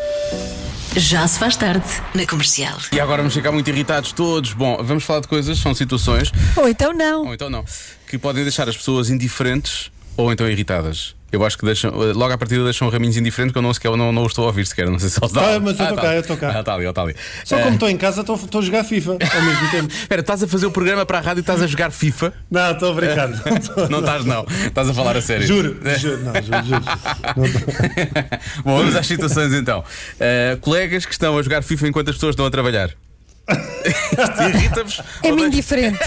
Já 0.95 1.27
se 1.27 1.37
faz 1.39 1.55
tarde 1.55 1.85
na 2.13 2.25
comercial. 2.25 2.77
E 2.91 2.99
agora 2.99 3.17
vamos 3.21 3.33
ficar 3.33 3.51
muito 3.51 3.69
irritados 3.69 4.11
todos. 4.11 4.53
Bom, 4.53 4.77
vamos 4.83 5.03
falar 5.03 5.21
de 5.21 5.27
coisas, 5.27 5.57
são 5.59 5.73
situações, 5.73 6.31
Ou 6.55 6.67
então 6.67 6.91
não. 6.93 7.25
ou 7.27 7.33
então 7.33 7.49
não, 7.49 7.63
que 8.07 8.17
podem 8.17 8.43
deixar 8.43 8.67
as 8.67 8.75
pessoas 8.75 9.09
indiferentes 9.09 9.91
ou 10.17 10.31
então 10.31 10.49
irritadas. 10.49 11.15
Eu 11.31 11.45
acho 11.45 11.57
que 11.57 11.65
deixam, 11.65 11.91
logo 11.91 12.33
à 12.33 12.37
partida 12.37 12.63
deixam 12.63 12.89
raminhos 12.89 13.15
indiferentes 13.17 13.51
que 13.53 13.57
eu 13.57 13.61
não, 13.61 13.73
sequer, 13.73 13.91
não, 13.95 14.11
não 14.11 14.23
o 14.23 14.27
estou 14.27 14.45
a 14.45 14.47
ouvir 14.47 14.65
sequer. 14.65 14.89
Não 14.89 14.97
sei 14.97 15.09
se 15.09 15.19
ele 15.19 15.25
está. 15.27 15.41
Ah, 15.55 15.59
mas 15.59 15.79
eu 15.79 15.83
estou 15.83 15.95
tá 15.95 16.01
cá, 16.01 16.07
ali. 16.07 16.15
eu 16.15 16.21
estou 16.21 16.37
cá. 16.37 16.51
Ah, 16.55 16.59
está 16.59 16.73
ali, 16.73 16.85
está 16.85 17.01
ali. 17.01 17.15
Só 17.45 17.57
Eh, 17.57 17.61
como 17.61 17.73
estou 17.75 17.89
em 17.89 17.97
casa, 17.97 18.21
estou, 18.21 18.35
estou 18.35 18.61
a 18.61 18.63
jogar 18.63 18.83
FIFA 18.83 19.11
ao 19.11 19.41
mesmo 19.43 19.71
tempo. 19.71 19.93
Espera, 19.93 20.21
estás 20.21 20.43
a 20.43 20.47
fazer 20.47 20.65
o 20.65 20.71
programa 20.71 21.05
para 21.05 21.19
a 21.19 21.21
rádio 21.21 21.39
e 21.39 21.41
estás 21.41 21.61
a 21.61 21.67
jogar 21.67 21.91
FIFA? 21.91 22.33
Não, 22.49 22.71
estou 22.71 22.91
a 22.91 22.93
brincar. 22.95 23.27
Não, 23.89 23.99
estás, 23.99 24.25
não. 24.25 24.45
Estás 24.65 24.89
a 24.89 24.93
falar 24.93 25.17
a 25.17 25.21
sério. 25.21 25.45
Juro, 25.45 25.77
juro, 25.99 26.17
não, 26.23 26.33
juro, 26.33 26.65
juro. 26.65 26.83
Não 27.35 28.63
Bom, 28.63 28.77
vamos 28.77 28.95
às 28.95 29.05
situações 29.05 29.53
então. 29.53 29.79
Uh, 29.79 30.57
colegas 30.61 31.05
que 31.05 31.11
estão 31.11 31.37
a 31.37 31.41
jogar 31.41 31.61
FIFA 31.61 31.87
enquanto 31.89 32.09
as 32.09 32.15
pessoas 32.15 32.33
estão 32.33 32.45
a 32.45 32.51
trabalhar. 32.51 32.89
Isto 33.85 34.43
Irrita-vos? 34.43 35.01
É-me 35.23 35.43
indiferente. 35.43 35.99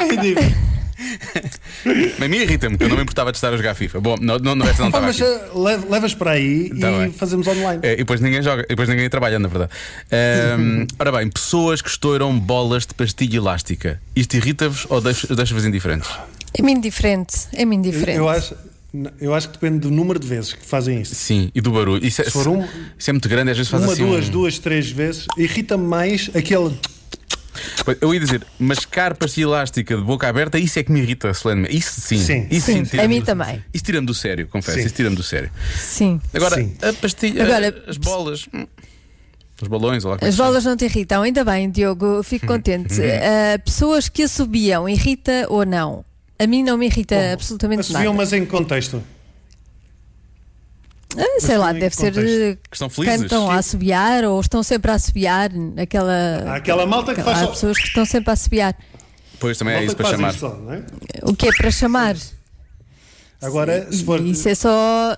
É 0.00 0.04
ridículo. 0.08 0.75
A 2.24 2.28
mim 2.28 2.38
irrita-me, 2.38 2.76
que 2.76 2.84
eu 2.84 2.88
não 2.88 2.96
me 2.96 3.02
importava 3.02 3.30
de 3.30 3.38
estar 3.38 3.52
a 3.52 3.56
jogar 3.56 3.74
FIFA. 3.74 4.00
Bom, 4.00 4.16
não, 4.20 4.38
não, 4.38 4.54
não, 4.54 4.66
esta 4.66 4.82
não 4.82 4.90
Pá, 4.90 4.98
estava 4.98 5.06
mas 5.06 5.20
aqui. 5.20 5.30
eh, 5.30 5.50
le- 5.78 5.90
levas 5.90 6.14
para 6.14 6.30
aí 6.32 6.70
Tá 6.70 6.90
e 6.90 6.98
bem. 6.98 7.12
fazemos 7.12 7.46
online. 7.46 7.80
É, 7.82 7.92
e 7.92 7.96
depois 7.96 8.20
ninguém 8.20 8.42
joga, 8.42 8.62
e 8.62 8.68
depois 8.68 8.88
ninguém 8.88 9.08
trabalha, 9.08 9.38
na 9.38 9.48
verdade. 9.48 9.70
Ahm, 10.10 10.86
ora 10.98 11.12
bem, 11.12 11.28
pessoas 11.30 11.80
que 11.82 11.88
estouram 11.88 12.38
bolas 12.38 12.86
de 12.86 12.94
pastilha 12.94 13.36
elástica. 13.36 14.00
Isto 14.14 14.36
irrita-vos 14.36 14.86
ou 14.88 15.00
deixa- 15.00 15.34
deixa-vos 15.34 15.64
indiferentes? 15.64 16.08
É-me 16.58 16.72
indiferente. 16.72 17.36
É-me 17.52 17.76
indiferente. 17.76 18.18
Eu 18.18 18.28
acho, 18.28 18.54
eu 19.20 19.34
acho 19.34 19.48
que 19.48 19.54
depende 19.58 19.80
do 19.80 19.90
número 19.90 20.18
de 20.18 20.26
vezes 20.26 20.54
que 20.54 20.64
fazem 20.64 21.02
isso. 21.02 21.14
Sim, 21.14 21.50
e 21.54 21.60
do 21.60 21.70
barulho. 21.72 22.04
Isso 22.04 22.22
é, 22.22 22.24
Se 22.24 22.30
for 22.30 22.48
um- 22.48 22.66
isso 22.98 23.10
é 23.10 23.12
muito 23.12 23.28
grande, 23.28 23.50
às 23.50 23.56
vezes 23.58 23.70
faz 23.70 23.82
Uma, 23.84 23.92
assim. 23.92 24.06
duas, 24.06 24.28
um- 24.28 24.30
duas, 24.30 24.58
três 24.58 24.90
vezes, 24.90 25.26
irrita-me 25.36 25.86
mais 25.86 26.30
aquele. 26.34 26.74
Eu 28.00 28.12
ia 28.14 28.20
dizer, 28.20 28.42
mascar 28.58 29.14
pastilha 29.16 29.44
elástica 29.44 29.96
de 29.96 30.02
boca 30.02 30.28
aberta, 30.28 30.58
isso 30.58 30.78
é 30.78 30.82
que 30.82 30.90
me 30.92 31.00
irrita 31.00 31.32
solenemente. 31.34 31.76
Isso 31.76 32.00
sim. 32.00 32.18
Sim. 32.18 32.46
Isso 32.50 32.66
Sim, 32.66 32.82
tira-me 32.84 33.04
a 33.04 33.08
mim 33.08 33.20
do- 33.20 33.26
também. 33.26 33.64
Isso 33.72 33.84
tira-me 33.84 34.06
do 34.06 34.14
sério, 34.14 34.46
confesso. 34.48 34.78
Sim. 34.78 34.86
Isso 34.86 34.94
tira-me 34.94 35.16
do 35.16 35.22
sério. 35.22 35.50
Sim. 35.78 36.20
Agora, 36.34 36.56
Sim. 36.56 36.74
a 36.82 36.92
pastilha, 36.92 37.44
Agora, 37.44 37.84
as 37.86 37.96
bolas, 37.96 38.46
hum, 38.52 38.66
os 39.60 39.68
balões, 39.68 40.04
ou 40.04 40.10
lá 40.10 40.18
como 40.18 40.26
é 40.26 40.28
As 40.30 40.36
bolas 40.36 40.64
não 40.64 40.76
te 40.76 40.84
irritam, 40.84 41.22
ainda 41.22 41.44
bem, 41.44 41.70
Diogo, 41.70 42.22
fico 42.22 42.46
contente. 42.48 43.00
Ah, 43.02 43.58
pessoas 43.58 44.08
que 44.08 44.22
assobiam, 44.22 44.88
irrita 44.88 45.46
ou 45.48 45.64
não? 45.64 46.04
A 46.38 46.46
mim 46.46 46.62
não 46.62 46.76
me 46.76 46.86
irrita 46.86 47.32
absolutamente 47.32 47.80
Assobiam, 47.80 48.12
nada. 48.12 48.16
mas 48.16 48.32
em 48.32 48.44
contexto. 48.44 49.02
Ah, 51.18 51.40
sei 51.40 51.56
lá, 51.58 51.72
deve 51.72 51.94
ser. 51.94 52.16
eh, 52.16 52.56
Que 52.56 52.76
estão 52.76 52.88
felizes. 52.90 53.22
Cantam 53.22 53.50
a 53.50 53.56
assobiar 53.56 54.24
ou 54.24 54.40
estão 54.40 54.62
sempre 54.62 54.90
a 54.90 54.94
assobiar. 54.94 55.50
Aquela. 55.80 56.42
Há 56.46 56.56
aquela 56.56 56.86
malta 56.86 57.14
que 57.14 57.22
faz 57.22 57.38
Há 57.38 57.40
só. 57.42 57.46
pessoas 57.48 57.78
que 57.78 57.86
estão 57.88 58.04
sempre 58.04 58.30
a 58.30 58.32
assobiar. 58.34 58.76
Pois 59.40 59.56
também 59.58 59.74
é 59.76 59.84
isso 59.84 59.96
para 59.96 60.10
chamar. 60.10 60.32
só, 60.34 60.48
é? 60.72 60.82
O 61.22 61.34
que 61.34 61.46
é 61.48 61.52
para 61.56 61.70
chamar? 61.70 62.16
Agora, 63.42 63.90
se 63.92 64.04
for. 64.04 64.20
Isso 64.20 64.48
é 64.48 64.54
só 64.54 65.16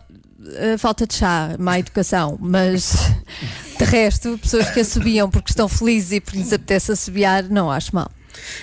eh, 0.56 0.76
falta 0.78 1.06
de 1.06 1.14
chá, 1.14 1.54
má 1.58 1.78
educação, 1.78 2.36
mas 2.40 2.92
de 3.78 3.84
resto, 3.84 4.36
pessoas 4.38 4.70
que 4.70 4.80
assobiam 4.80 5.30
porque 5.30 5.50
estão 5.50 5.68
felizes 5.68 6.12
e 6.12 6.20
porque 6.20 6.38
lhes 6.38 6.52
apetece 6.52 6.92
assobiar, 6.92 7.44
não 7.44 7.70
acho 7.70 7.94
mal. 7.94 8.10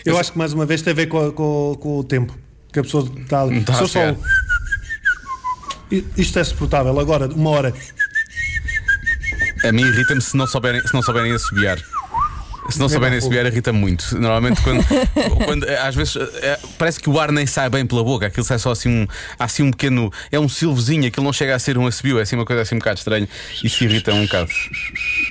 Eu 0.06 0.18
acho 0.18 0.32
que 0.32 0.38
mais 0.38 0.52
uma 0.54 0.66
vez 0.66 0.82
tem 0.82 0.92
a 0.92 0.96
ver 0.96 1.08
com, 1.08 1.32
com- 1.32 1.78
com 1.80 1.98
o 2.00 2.04
tempo. 2.04 2.38
Que 2.72 2.80
a 2.80 2.84
pessoa 2.84 3.10
está 3.22 3.42
ali. 3.44 3.64
Eu 3.80 3.88
só-. 3.88 4.10
I- 4.10 4.18
Isto 5.92 6.40
é 6.40 6.44
suportável. 6.44 7.00
Agora, 7.00 7.28
uma 7.28 7.50
hora. 7.50 7.74
A 9.64 9.72
mim 9.72 9.84
irrita-me 9.84 10.22
se 10.22 10.36
não 10.36 10.48
souberem, 10.48 10.82
se 10.82 10.94
não 10.94 11.02
souberem 11.02 11.32
assobiar. 11.32 11.80
Se 12.70 12.80
não 12.80 12.90
souberem 12.90 13.20
assobiar, 13.20 13.46
irrita-me 13.46 13.78
muito. 13.78 14.20
Normalmente, 14.20 14.60
quando, 14.62 14.84
quando, 15.46 15.64
eh, 15.66 15.78
às 15.78 15.94
vezes 15.94 16.16
eh, 16.16 16.60
parece 16.80 17.00
que 17.00 17.10
o 17.10 17.20
ar 17.20 17.32
nem 17.32 17.46
sai 17.46 17.70
bem 17.70 17.86
pela 17.86 18.04
boca, 18.04 18.26
aquilo 18.26 18.44
sai 18.44 18.58
só 18.58 18.72
assim 18.72 18.90
um, 18.90 19.08
há 19.38 19.46
assim 19.46 19.64
um 19.64 19.72
pequeno. 19.72 20.12
É 20.32 20.40
um 20.40 20.50
silvozinho, 20.50 21.08
aquilo 21.08 21.24
não 21.24 21.34
chega 21.34 21.56
a 21.56 21.60
ser 21.60 21.78
um 21.78 21.86
assobio, 21.86 22.18
é 22.18 22.24
assim 22.24 22.36
uma 22.36 22.46
coisa 22.46 22.64
assim 22.64 22.76
um 22.76 22.80
bocado 22.80 22.98
estranha. 22.98 23.30
Isso 23.64 23.84
irrita 23.84 24.14
um 24.14 24.24
bocado. 24.24 24.50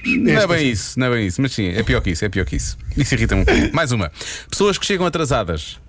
Não 0.05 0.33
é 0.33 0.47
bem 0.47 0.71
isso, 0.71 0.99
não 0.99 1.09
é 1.09 1.11
bem 1.11 1.27
isso, 1.27 1.43
mas 1.43 1.53
sim, 1.53 1.69
é 1.71 1.83
pior 1.83 2.01
que 2.01 2.11
isso, 2.11 2.25
é 2.25 2.29
pior 2.29 2.45
que 2.45 2.57
isso. 2.57 2.79
Isso 2.97 3.15
irrita-me 3.15 3.43
um 3.43 3.45
bocadinho. 3.45 3.75
Mais 3.75 3.91
uma. 3.91 4.13
Pessoas 4.49 4.79
que 4.79 4.87
chegam 4.87 5.05
atrasadas. 5.05 5.81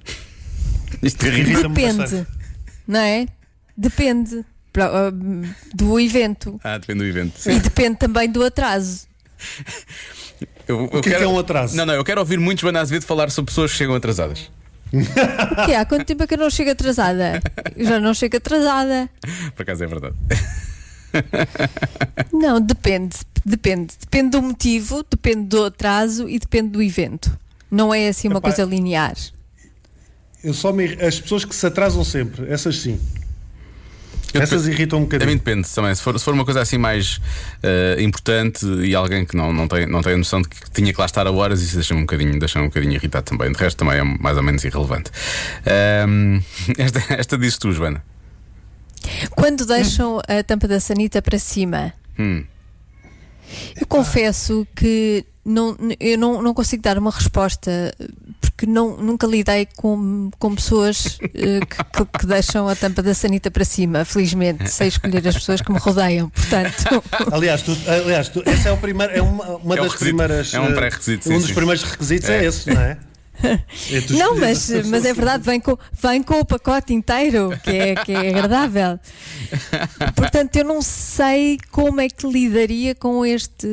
Isto 1.04 1.28
irrita. 1.28 1.51
Irrita-me 1.51 1.75
Depende, 1.75 2.28
não 2.88 2.99
é? 2.99 3.28
Depende 3.78 4.45
do 5.74 6.00
evento 6.00 6.60
Ah, 6.64 6.78
depende 6.78 7.00
do 7.00 7.06
evento. 7.06 7.50
e 7.50 7.60
depende 7.60 7.98
também 7.98 8.30
do 8.30 8.44
atraso. 8.44 9.08
Eu, 10.68 10.90
eu 10.92 11.02
que 11.02 11.10
é 11.10 11.18
que 11.18 11.24
é 11.24 11.28
um 11.28 11.38
atraso? 11.38 11.76
Não, 11.76 11.86
não, 11.86 11.94
eu 11.94 12.04
quero 12.04 12.20
ouvir 12.20 12.40
muitos 12.40 12.62
Joana 12.62 12.82
Azevedo 12.82 13.06
falar 13.06 13.30
sobre 13.30 13.52
pessoas 13.52 13.72
que 13.72 13.78
chegam 13.78 13.94
atrasadas. 13.96 14.50
O 14.94 15.66
que 15.66 15.74
há 15.74 15.86
quanto 15.86 16.06
tempo 16.06 16.24
é 16.24 16.28
que 16.28 16.34
eu 16.36 16.38
não 16.38 16.50
chego 16.50 16.72
atrasada? 16.72 17.42
Eu 17.76 17.86
já 17.86 18.00
não 18.00 18.14
chego 18.14 18.38
atrasada. 18.38 19.10
Por 19.56 19.64
acaso 19.64 19.84
é 19.84 19.88
verdade. 19.88 20.16
Não, 22.32 22.60
depende, 22.62 23.18
depende. 23.46 23.94
Depende 24.00 24.30
do 24.32 24.42
motivo, 24.42 25.06
depende 25.10 25.48
do 25.48 25.66
atraso 25.66 26.28
e 26.30 26.40
depende 26.40 26.70
do 26.70 26.82
evento. 26.82 27.38
Não 27.70 27.94
é 27.94 28.08
assim 28.08 28.28
uma 28.28 28.38
Epá, 28.40 28.50
coisa 28.50 28.64
linear. 28.64 29.16
Eu 30.44 30.54
só 30.54 30.72
me, 30.72 30.86
as 31.02 31.20
pessoas 31.20 31.44
que 31.46 31.56
se 31.56 31.66
atrasam 31.66 32.04
sempre, 32.04 32.52
essas 32.52 32.78
sim. 32.80 33.00
Eu 34.36 34.41
Essas 34.43 34.67
irritam 34.67 35.00
um 35.00 35.02
A 35.02 35.06
mim 35.06 35.10
bocadinho. 35.10 35.38
depende 35.38 35.67
também. 35.69 35.95
Se 35.95 36.02
for, 36.02 36.17
se 36.19 36.26
for 36.26 36.34
uma 36.34 36.43
coisa 36.45 36.62
assim 36.62 36.78
mais 36.78 37.19
eh, 37.63 37.98
importante 38.00 38.65
e 38.65 38.93
alguém 38.93 39.24
que 39.26 39.36
não, 39.36 39.54
não, 39.54 39.67
tem, 39.67 39.86
não 39.86 40.02
tem 40.02 40.13
a 40.13 40.17
noção 40.17 40.41
de 40.41 40.50
que 40.50 40.69
tinha 40.71 40.91
que 40.93 41.00
lá 41.00 41.06
estar 41.06 41.26
a 41.26 41.32
horas, 41.32 41.62
isso 41.62 41.76
deixa-me 41.76 42.00
um 42.02 42.04
bocadinho, 42.04 42.38
deixa 42.39 42.60
um 42.60 42.65
bocadinho 42.65 42.93
irritado 42.93 43.26
também. 43.26 43.52
De 43.52 43.58
resto, 43.58 43.78
também 43.78 43.98
é 44.00 44.04
mais 44.04 44.36
ou 44.38 44.43
menos 44.43 44.63
irrelevante. 44.63 45.10
Ahm, 45.65 46.39
esta, 46.78 47.02
esta 47.13 47.38
dizes 47.38 47.58
tu, 47.58 47.71
Joana. 47.71 48.04
Quando 49.32 49.65
deixam 49.65 50.19
a 50.28 50.43
tampa 50.43 50.67
da 50.67 50.80
sanita 50.80 51.21
para 51.21 51.38
cima, 51.39 51.93
Hum. 52.17 52.43
eu 53.80 53.86
confesso 53.88 54.65
que 54.76 55.24
não, 55.45 55.77
eu 55.99 56.17
não, 56.17 56.41
não 56.41 56.53
consigo 56.53 56.81
dar 56.81 56.97
uma 56.97 57.12
resposta 57.12 57.93
porque 58.41 58.65
não, 58.65 58.97
nunca 58.97 59.27
lidei 59.27 59.67
com, 59.75 60.29
com 60.39 60.55
pessoas 60.55 61.17
eh, 61.34 61.60
que, 61.60 61.84
que- 62.05 62.19
que 62.19 62.25
deixam 62.25 62.67
a 62.69 62.75
tampa 62.75 63.01
da 63.03 63.13
sanita 63.13 63.51
para 63.51 63.65
cima. 63.65 64.03
Felizmente, 64.05 64.69
sei 64.71 64.88
escolher 64.88 65.27
as 65.27 65.36
pessoas 65.36 65.62
que 65.62 65.71
me 65.71 65.77
rodeiam. 65.77 66.29
Portanto, 66.29 67.03
Aliás, 67.31 67.62
tu, 67.62 67.77
aliás 67.88 68.29
tu, 68.29 68.41
esse 68.45 68.67
é 68.67 68.71
o 68.71 68.77
primeiro, 68.77 69.13
é 69.13 69.21
uma, 69.21 69.58
uma 69.58 69.73
É 69.75 69.77
das 69.77 69.91
requisito, 69.91 69.99
primeiras. 70.17 70.53
é 70.53 70.60
um 70.60 70.67
eh, 70.67 70.73
pré-requisito, 70.73 71.29
Um 71.29 71.31
sim, 71.34 71.38
dos 71.39 71.47
sim. 71.47 71.53
primeiros 71.53 71.84
requisitos 71.84 72.29
é, 72.29 72.38
É. 72.43 72.45
esse, 72.45 72.73
não 72.73 72.81
é? 72.81 72.97
É 73.43 74.13
não, 74.17 74.38
mas, 74.38 74.69
mas 74.86 75.06
é 75.06 75.13
verdade, 75.13 75.43
vem 75.43 75.60
com, 75.60 75.78
vem 76.02 76.24
com 76.24 76.39
o 76.39 76.45
pacote 76.45 76.93
inteiro, 76.93 77.52
que 77.63 77.69
é, 77.71 77.95
que 77.95 78.12
é 78.13 78.30
agradável. 78.30 79.00
Portanto, 80.15 80.56
eu 80.56 80.63
não 80.65 80.82
sei 80.82 81.58
como 81.71 82.02
é 82.02 82.08
que 82.10 82.28
lidaria 82.28 82.95
com 82.95 83.26
este, 83.26 83.67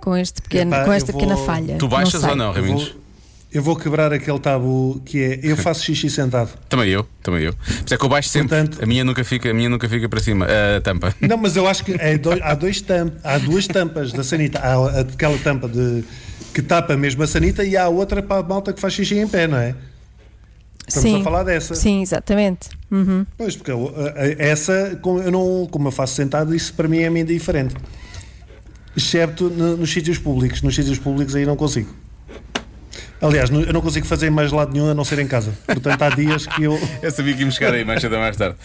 com 0.00 0.16
este 0.16 0.42
pequeno, 0.42 0.74
Epá, 0.74 0.84
com 0.84 0.92
esta 0.92 1.10
eu 1.10 1.14
pequena 1.14 1.36
vou- 1.36 1.46
falha. 1.46 1.76
Tu 1.78 1.88
baixas 1.88 2.20
sei. 2.20 2.30
ou 2.30 2.36
não, 2.36 2.52
Raminhos? 2.52 2.88
vou, 2.88 3.02
eu 3.52 3.62
vou 3.62 3.76
quebrar 3.76 4.12
aquele 4.12 4.38
tabu 4.38 5.02
que 5.04 5.18
é 5.22 5.40
eu 5.42 5.56
faço 5.58 5.84
xixi 5.84 6.08
sentado. 6.08 6.50
Também 6.68 6.88
eu, 6.90 7.06
também 7.22 7.44
eu. 7.44 7.52
Por 7.52 7.68
isso 7.84 7.94
é 7.94 7.96
que 7.98 8.04
eu 8.04 8.08
baixo 8.08 8.28
sempre. 8.28 8.48
Portanto- 8.56 8.82
a, 8.82 8.86
minha 8.86 9.04
nunca 9.04 9.22
fica, 9.24 9.50
a 9.50 9.54
minha 9.54 9.68
nunca 9.68 9.88
fica 9.88 10.08
para 10.08 10.20
cima. 10.20 10.46
A 10.76 10.80
tampa. 10.80 11.14
Não, 11.20 11.36
mas 11.36 11.54
eu 11.56 11.66
acho 11.66 11.84
que 11.84 11.92
é 11.98 12.16
dois- 12.16 12.40
há, 12.42 12.54
dois 12.54 12.80
tamp, 12.80 13.14
há 13.22 13.38
duas 13.38 13.66
tampas 13.66 14.12
da 14.12 14.24
sanita. 14.24 14.58
Há 14.58 15.00
aquela 15.00 15.36
tampa 15.38 15.68
de, 15.68 16.02
que 16.52 16.62
tapa 16.62 16.96
mesmo 16.96 17.22
a 17.22 17.26
sanita 17.26 17.64
e 17.64 17.76
há 17.76 17.88
outra 17.88 18.22
para 18.22 18.40
a 18.40 18.42
malta 18.42 18.72
que 18.72 18.80
faz 18.80 18.92
xixi 18.94 19.18
em 19.18 19.26
pé, 19.28 19.46
não 19.46 19.56
é? 19.58 19.74
Estamos 20.86 21.10
Sim. 21.10 21.20
a 21.20 21.24
falar 21.24 21.42
dessa. 21.44 21.74
Sim, 21.74 22.02
exatamente. 22.02 22.68
Uhum. 22.90 23.24
Pois, 23.38 23.56
porque 23.56 23.70
eu, 23.70 23.92
essa, 24.38 24.98
como 25.00 25.20
eu, 25.20 25.30
não, 25.30 25.66
como 25.70 25.88
eu 25.88 25.92
faço 25.92 26.14
sentado, 26.16 26.54
isso 26.54 26.74
para 26.74 26.86
mim 26.88 26.98
é 26.98 27.08
meio 27.08 27.24
diferente. 27.24 27.74
Excepto 28.96 29.48
no- 29.48 29.76
nos 29.76 29.90
sítios 29.90 30.18
públicos. 30.18 30.60
Nos 30.60 30.74
sítios 30.74 30.98
públicos 30.98 31.34
aí 31.34 31.46
não 31.46 31.56
consigo. 31.56 31.94
Aliás, 33.22 33.50
eu 33.50 33.72
não 33.72 33.80
consigo 33.80 34.04
fazer 34.04 34.30
mais 34.30 34.50
lado 34.50 34.72
nenhum 34.72 34.90
a 34.90 34.94
não 34.94 35.04
ser 35.04 35.18
em 35.20 35.28
casa. 35.28 35.52
Portanto, 35.64 36.02
há 36.02 36.08
dias 36.10 36.44
que 36.46 36.64
eu. 36.64 36.78
Eu 37.00 37.10
sabia 37.10 37.32
que 37.34 37.40
íamos 37.40 37.54
chegar 37.54 37.72
aí 37.72 37.84
mais 37.84 38.00
cedo 38.00 38.14
ou 38.16 38.20
mais 38.20 38.36
tarde. 38.36 38.56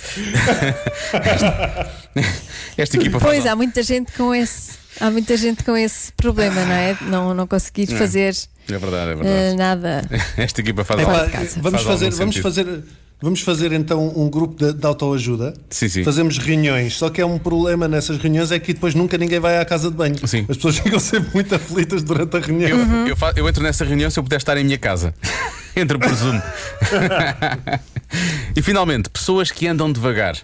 Esta, 1.13 1.91
esta 2.77 2.97
equipa 2.97 3.19
faz. 3.19 3.31
Pois 3.33 3.45
há 3.45 3.55
muita 3.55 3.83
gente 3.83 4.11
com 4.13 4.33
esse, 4.33 4.73
há 4.99 5.09
muita 5.11 5.37
gente 5.37 5.63
com 5.63 5.75
esse 5.77 6.11
problema, 6.13 6.63
não 6.65 6.73
é? 6.73 6.97
Não, 7.01 7.33
não 7.33 7.47
conseguir 7.47 7.89
Não. 7.91 7.97
fazer 7.97 8.35
É 8.69 8.77
verdade, 8.77 9.11
é 9.11 9.15
verdade. 9.15 9.55
nada. 9.57 10.09
Esta 10.37 10.61
equipa 10.61 10.83
faz 10.83 11.01
Epá, 11.01 11.11
algo. 11.21 11.31
vamos, 11.31 11.53
Faz 11.53 11.83
fazer, 11.83 12.05
algum 12.05 12.17
vamos, 12.17 12.35
sentido. 12.35 12.41
fazer, 12.43 12.83
vamos 13.21 13.41
fazer 13.41 13.71
então 13.71 14.11
um 14.15 14.29
grupo 14.29 14.55
de, 14.55 14.73
de 14.73 14.85
autoajuda. 14.85 15.53
Sim, 15.69 15.89
sim. 15.89 16.03
Fazemos 16.03 16.37
reuniões. 16.37 16.95
Só 16.97 17.09
que 17.09 17.19
é 17.21 17.25
um 17.25 17.37
problema 17.39 17.87
nessas 17.87 18.17
reuniões 18.17 18.51
é 18.51 18.59
que 18.59 18.73
depois 18.73 18.93
nunca 18.93 19.17
ninguém 19.17 19.39
vai 19.39 19.57
à 19.57 19.65
casa 19.65 19.89
de 19.89 19.95
banho. 19.97 20.27
Sim. 20.27 20.45
As 20.49 20.57
pessoas 20.57 20.77
ficam 20.79 20.99
sempre 20.99 21.31
muito 21.33 21.53
aflitas 21.55 22.03
durante 22.03 22.35
a 22.37 22.39
reunião. 22.39 22.69
Eu, 22.69 22.77
Uhum. 22.77 23.07
eu, 23.07 23.15
fa- 23.17 23.33
eu 23.35 23.47
entro 23.49 23.63
nessa 23.63 23.83
reunião 23.85 24.09
se 24.09 24.19
eu 24.19 24.23
puder 24.23 24.37
estar 24.37 24.57
em 24.57 24.63
minha 24.63 24.77
casa. 24.77 25.13
Entro 25.75 25.99
por 25.99 26.11
Zoom. 26.15 26.41
e 28.55 28.61
finalmente, 28.63 29.09
pessoas 29.11 29.51
que 29.51 29.67
andam 29.67 29.91
devagar. 29.91 30.35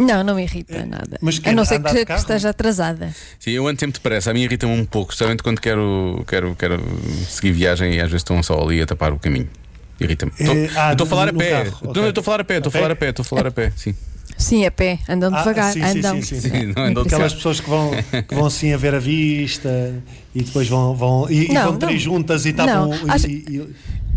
Não, 0.00 0.22
não 0.22 0.36
me 0.36 0.42
irrita 0.44 0.86
nada. 0.86 1.18
mas 1.20 1.38
que 1.40 1.48
a 1.48 1.52
não 1.52 1.64
ser 1.64 1.80
que, 1.82 2.04
que 2.04 2.12
esteja 2.12 2.50
atrasada. 2.50 3.12
Sim, 3.38 3.50
eu 3.50 3.66
ando 3.66 3.80
sempre 3.80 3.94
depressa. 3.94 4.30
A 4.30 4.34
mim 4.34 4.42
irrita-me 4.42 4.72
um 4.72 4.84
pouco, 4.84 5.10
especialmente 5.12 5.42
quando 5.42 5.60
quero, 5.60 6.24
quero, 6.26 6.54
quero 6.56 6.80
seguir 7.28 7.50
viagem 7.52 7.94
e 7.94 8.00
às 8.00 8.04
vezes 8.06 8.20
estão 8.20 8.40
só 8.42 8.60
ali 8.62 8.80
a 8.80 8.86
tapar 8.86 9.12
o 9.12 9.18
caminho. 9.18 9.48
Irrita-me. 10.00 10.32
Estou- 10.38 10.54
Eh, 10.56 10.70
ah, 10.76 10.94
a 10.98 11.06
falar 11.06 11.28
a 11.28 11.32
pé. 11.32 11.62
Estou 11.62 12.20
a 12.20 12.22
falar 12.22 12.40
a 12.40 12.44
pé, 12.44 12.56
estou 12.58 12.68
a 12.68 12.72
falar 12.72 12.90
a 12.90 12.96
pé, 12.96 13.08
estou 13.10 13.22
a 13.22 13.24
falar 13.24 13.46
a 13.46 13.50
pé. 13.50 13.72
Sim. 13.76 13.94
Sim, 14.36 14.64
a 14.66 14.70
pé, 14.70 15.00
andam 15.08 15.34
Ah, 15.34 15.38
devagar, 15.38 15.72
sim, 15.72 15.80
sim, 15.82 15.98
andam. 15.98 16.22
sim, 16.22 16.40
sim. 16.40 16.50
Sim, 16.50 16.72
não 16.76 16.84
andam 16.84 17.02
Aquelas 17.02 17.34
pessoas 17.34 17.58
que 17.58 17.68
vão, 17.68 17.90
que 18.28 18.34
vão 18.34 18.46
assim 18.46 18.72
a 18.72 18.76
ver 18.76 18.94
a 18.94 19.00
vista 19.00 19.68
e 20.32 20.42
depois 20.44 20.68
vão, 20.68 20.94
vão, 20.94 21.28
e, 21.28 21.46
e 21.50 21.52
Não, 21.52 21.64
vão 21.70 21.76
três 21.78 22.04
não. 22.06 22.12
juntas 22.14 22.46
e 22.46 22.52
tapam. 22.52 22.90
E- 22.94 23.10
acho- 23.10 23.26
e- 23.26 23.44
e- 23.48 23.74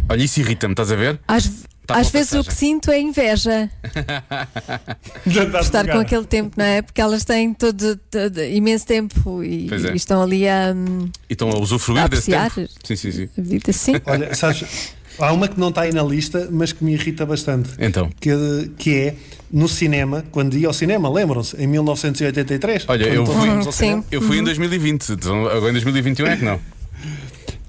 Olha, 0.07 0.21
isso 0.23 0.39
irrita-me, 0.39 0.73
estás 0.73 0.91
a 0.91 0.95
ver? 0.95 1.19
Às, 1.27 1.49
Tá 1.87 1.97
às 1.97 2.09
vezes 2.11 2.33
o 2.33 2.35
passagem. 2.37 2.49
que 2.51 2.53
sinto 2.55 2.91
é 2.91 2.99
inveja 3.01 3.69
estar 5.25 5.61
devagar. 5.81 5.95
com 5.95 6.01
aquele 6.01 6.25
tempo, 6.25 6.51
não 6.55 6.65
é? 6.65 6.81
Porque 6.83 7.01
elas 7.01 7.23
têm 7.25 7.53
todo, 7.53 7.95
todo- 8.09 8.43
imenso 8.43 8.85
tempo 8.85 9.43
e, 9.43 9.67
é. 9.71 9.91
e 9.93 9.95
estão 9.95 10.21
ali 10.21 10.47
a, 10.47 10.73
hum, 10.75 11.09
E 11.29 11.33
estão 11.33 11.49
a 11.49 11.57
usufruir 11.57 12.03
A 12.03 12.07
desse 12.07 12.29
tempo. 12.29 12.67
Sim, 12.83 12.95
sim, 12.95 13.11
sim. 13.11 13.29
a 13.37 13.41
vida 13.41 13.71
assim. 13.71 13.93
Olha, 14.05 14.33
sabes, 14.35 14.93
há 15.21 15.31
uma 15.31 15.47
que 15.47 15.59
não 15.59 15.69
está 15.69 15.81
aí 15.81 15.93
na 15.93 16.03
lista, 16.03 16.47
mas 16.51 16.71
que 16.73 16.83
me 16.83 16.93
irrita 16.93 17.25
bastante. 17.25 17.69
Então. 17.79 18.09
Que, 18.19 18.31
que 18.77 18.95
é 18.95 19.15
no 19.51 19.67
cinema, 19.67 20.23
quando 20.31 20.57
ia 20.57 20.67
ao 20.67 20.73
cinema, 20.73 21.09
lembram-se? 21.09 21.55
Em 21.61 21.67
1983. 21.67 22.85
Olha, 22.87 23.05
eu 23.05 23.25
fui- 23.25 23.71
cinema, 23.71 24.03
Eu 24.11 24.21
fui 24.21 24.37
em 24.39 24.43
2020, 24.43 25.09
então 25.09 25.45
agora 25.47 25.69
em 25.69 25.73
2021 25.73 26.25
é 26.27 26.37
que 26.37 26.43
não. 26.45 26.59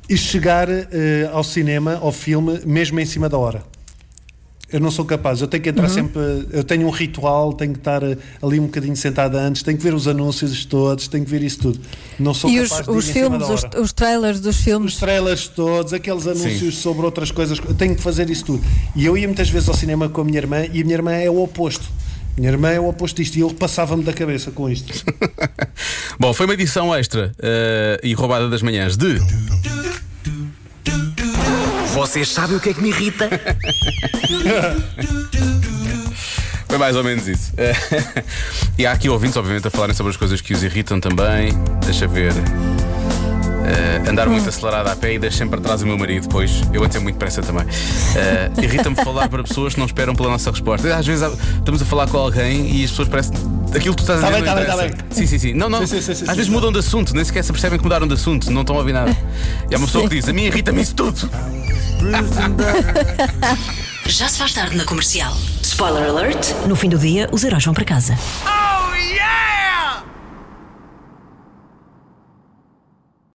E 0.08 0.16
chegar 0.16 0.68
eh, 0.70 1.30
ao 1.32 1.42
cinema, 1.44 1.98
ao 2.00 2.12
filme, 2.12 2.60
mesmo 2.66 2.98
em 3.00 3.06
cima 3.06 3.28
da 3.28 3.38
hora. 3.38 3.62
Eu 4.72 4.80
não 4.80 4.90
sou 4.90 5.04
capaz, 5.04 5.40
eu 5.40 5.46
tenho 5.46 5.62
que 5.62 5.68
entrar 5.68 5.88
sempre. 5.88 6.20
Eu 6.50 6.64
tenho 6.64 6.86
um 6.86 6.90
ritual, 6.90 7.52
tenho 7.52 7.72
que 7.72 7.78
estar 7.78 8.02
eh, 8.02 8.16
ali 8.42 8.58
um 8.58 8.64
bocadinho 8.64 8.96
sentada 8.96 9.38
antes, 9.38 9.62
tenho 9.62 9.76
que 9.76 9.84
ver 9.84 9.92
os 9.92 10.08
anúncios 10.08 10.64
todos, 10.64 11.08
tenho 11.08 11.24
que 11.24 11.30
ver 11.30 11.42
isso 11.42 11.58
tudo. 11.58 11.80
Não 12.18 12.32
sou 12.32 12.48
E 12.48 12.58
os, 12.58 12.70
capaz 12.70 12.86
de 12.86 12.92
os 12.92 13.08
em 13.08 13.12
cima 13.12 13.38
filmes, 13.38 13.48
os, 13.48 13.80
os 13.80 13.92
trailers 13.92 14.40
dos 14.40 14.56
filmes. 14.56 14.94
Os 14.94 14.98
trailers 14.98 15.48
todos, 15.48 15.92
aqueles 15.92 16.26
anúncios 16.26 16.78
sobre 16.78 17.04
outras 17.04 17.30
coisas, 17.30 17.58
eu 17.58 17.74
tenho 17.74 17.94
que 17.94 18.02
fazer 18.02 18.30
isso 18.30 18.46
tudo. 18.46 18.64
E 18.96 19.04
eu 19.04 19.16
ia 19.16 19.26
muitas 19.26 19.50
vezes 19.50 19.68
ao 19.68 19.74
cinema 19.74 20.08
com 20.08 20.22
a 20.22 20.24
minha 20.24 20.38
irmã 20.38 20.64
e 20.72 20.80
a 20.80 20.84
minha 20.84 20.94
irmã 20.94 21.12
é 21.12 21.28
o 21.28 21.42
oposto. 21.42 21.84
A 22.36 22.40
minha 22.40 22.50
irmã 22.50 22.70
é 22.70 22.80
o 22.80 22.88
oposto 22.88 23.16
disto 23.16 23.36
e 23.36 23.42
ele 23.42 23.52
passava-me 23.52 24.02
da 24.02 24.12
cabeça 24.12 24.50
com 24.50 24.70
isto. 24.70 25.04
Bom, 26.18 26.32
foi 26.32 26.46
uma 26.46 26.54
edição 26.54 26.94
extra 26.94 27.30
eh, 27.38 28.00
e 28.02 28.14
roubada 28.14 28.48
das 28.48 28.62
manhãs 28.62 28.96
de. 28.96 29.18
Vocês 31.92 32.28
sabem 32.28 32.56
o 32.56 32.60
que 32.60 32.70
é 32.70 32.74
que 32.74 32.80
me 32.80 32.88
irrita? 32.88 33.28
Foi 36.66 36.78
mais 36.78 36.96
ou 36.96 37.04
menos 37.04 37.28
isso. 37.28 37.52
E 38.78 38.86
há 38.86 38.92
aqui 38.92 39.10
ouvintes, 39.10 39.36
obviamente, 39.36 39.68
a 39.68 39.70
falarem 39.70 39.94
sobre 39.94 40.10
as 40.10 40.16
coisas 40.16 40.40
que 40.40 40.54
os 40.54 40.62
irritam 40.62 40.98
também. 40.98 41.52
Deixa 41.84 42.08
ver. 42.08 42.32
Eh, 43.64 44.08
andar 44.10 44.28
muito 44.28 44.48
acelerado 44.48 44.88
a 44.88 44.96
pé 44.96 45.14
e 45.14 45.18
deixo 45.18 45.38
sempre 45.38 45.58
atrás 45.60 45.82
o 45.82 45.86
meu 45.86 45.96
marido, 45.96 46.26
pois 46.28 46.62
eu 46.72 46.82
sempre 46.82 47.00
muito 47.00 47.16
pressa 47.16 47.40
também. 47.42 47.64
Eh, 48.16 48.50
Irrita-me 48.62 48.96
falar 48.96 49.28
para 49.28 49.42
pessoas 49.42 49.74
que 49.74 49.80
não 49.80 49.86
esperam 49.86 50.14
pela 50.14 50.28
nossa 50.30 50.50
resposta. 50.50 50.94
Às 50.96 51.06
vezes 51.06 51.28
estamos 51.58 51.80
a 51.80 51.84
falar 51.84 52.08
com 52.08 52.18
alguém 52.18 52.70
e 52.76 52.84
as 52.84 52.90
pessoas 52.90 53.08
parecem. 53.08 53.32
Aquilo 53.74 53.94
que 53.94 54.04
tu 54.04 54.12
estás 54.12 54.18
a 54.18 54.22
Tá 54.22 54.28
dizer 54.30 54.42
bem, 54.42 54.54
não 54.54 54.66
tá 54.66 54.76
bem, 54.76 54.86
interessa. 54.86 55.04
tá 55.08 55.14
Sim, 55.14 55.26
sim, 55.26 55.38
sim. 55.38 55.54
Não, 55.54 55.70
não. 55.70 55.86
Sim, 55.86 55.96
sim, 56.00 56.02
sim, 56.02 56.14
sim, 56.14 56.24
Às 56.24 56.30
vezes 56.36 56.46
sim. 56.46 56.52
mudam 56.52 56.72
de 56.72 56.78
assunto, 56.80 57.14
nem 57.14 57.24
sequer 57.24 57.42
se 57.44 57.52
percebem 57.52 57.78
que 57.78 57.84
mudaram 57.84 58.06
de 58.06 58.14
assunto, 58.14 58.50
não 58.50 58.60
estão 58.62 58.76
a 58.76 58.80
ouvir 58.80 58.92
nada. 58.92 59.16
E 59.70 59.74
há 59.74 59.78
uma 59.78 59.86
pessoa 59.86 60.08
que 60.08 60.16
diz: 60.16 60.28
A 60.28 60.32
mim 60.32 60.42
irrita-me 60.44 60.82
isso 60.82 60.94
tudo. 60.94 61.30
Já 64.06 64.28
se 64.28 64.38
faz 64.38 64.52
tarde 64.52 64.76
na 64.76 64.84
comercial. 64.84 65.34
Spoiler 65.62 66.08
alert: 66.08 66.50
no 66.66 66.74
fim 66.76 66.88
do 66.88 66.98
dia, 66.98 67.28
os 67.32 67.44
heróis 67.44 67.64
vão 67.64 67.72
para 67.72 67.84
casa. 67.84 68.18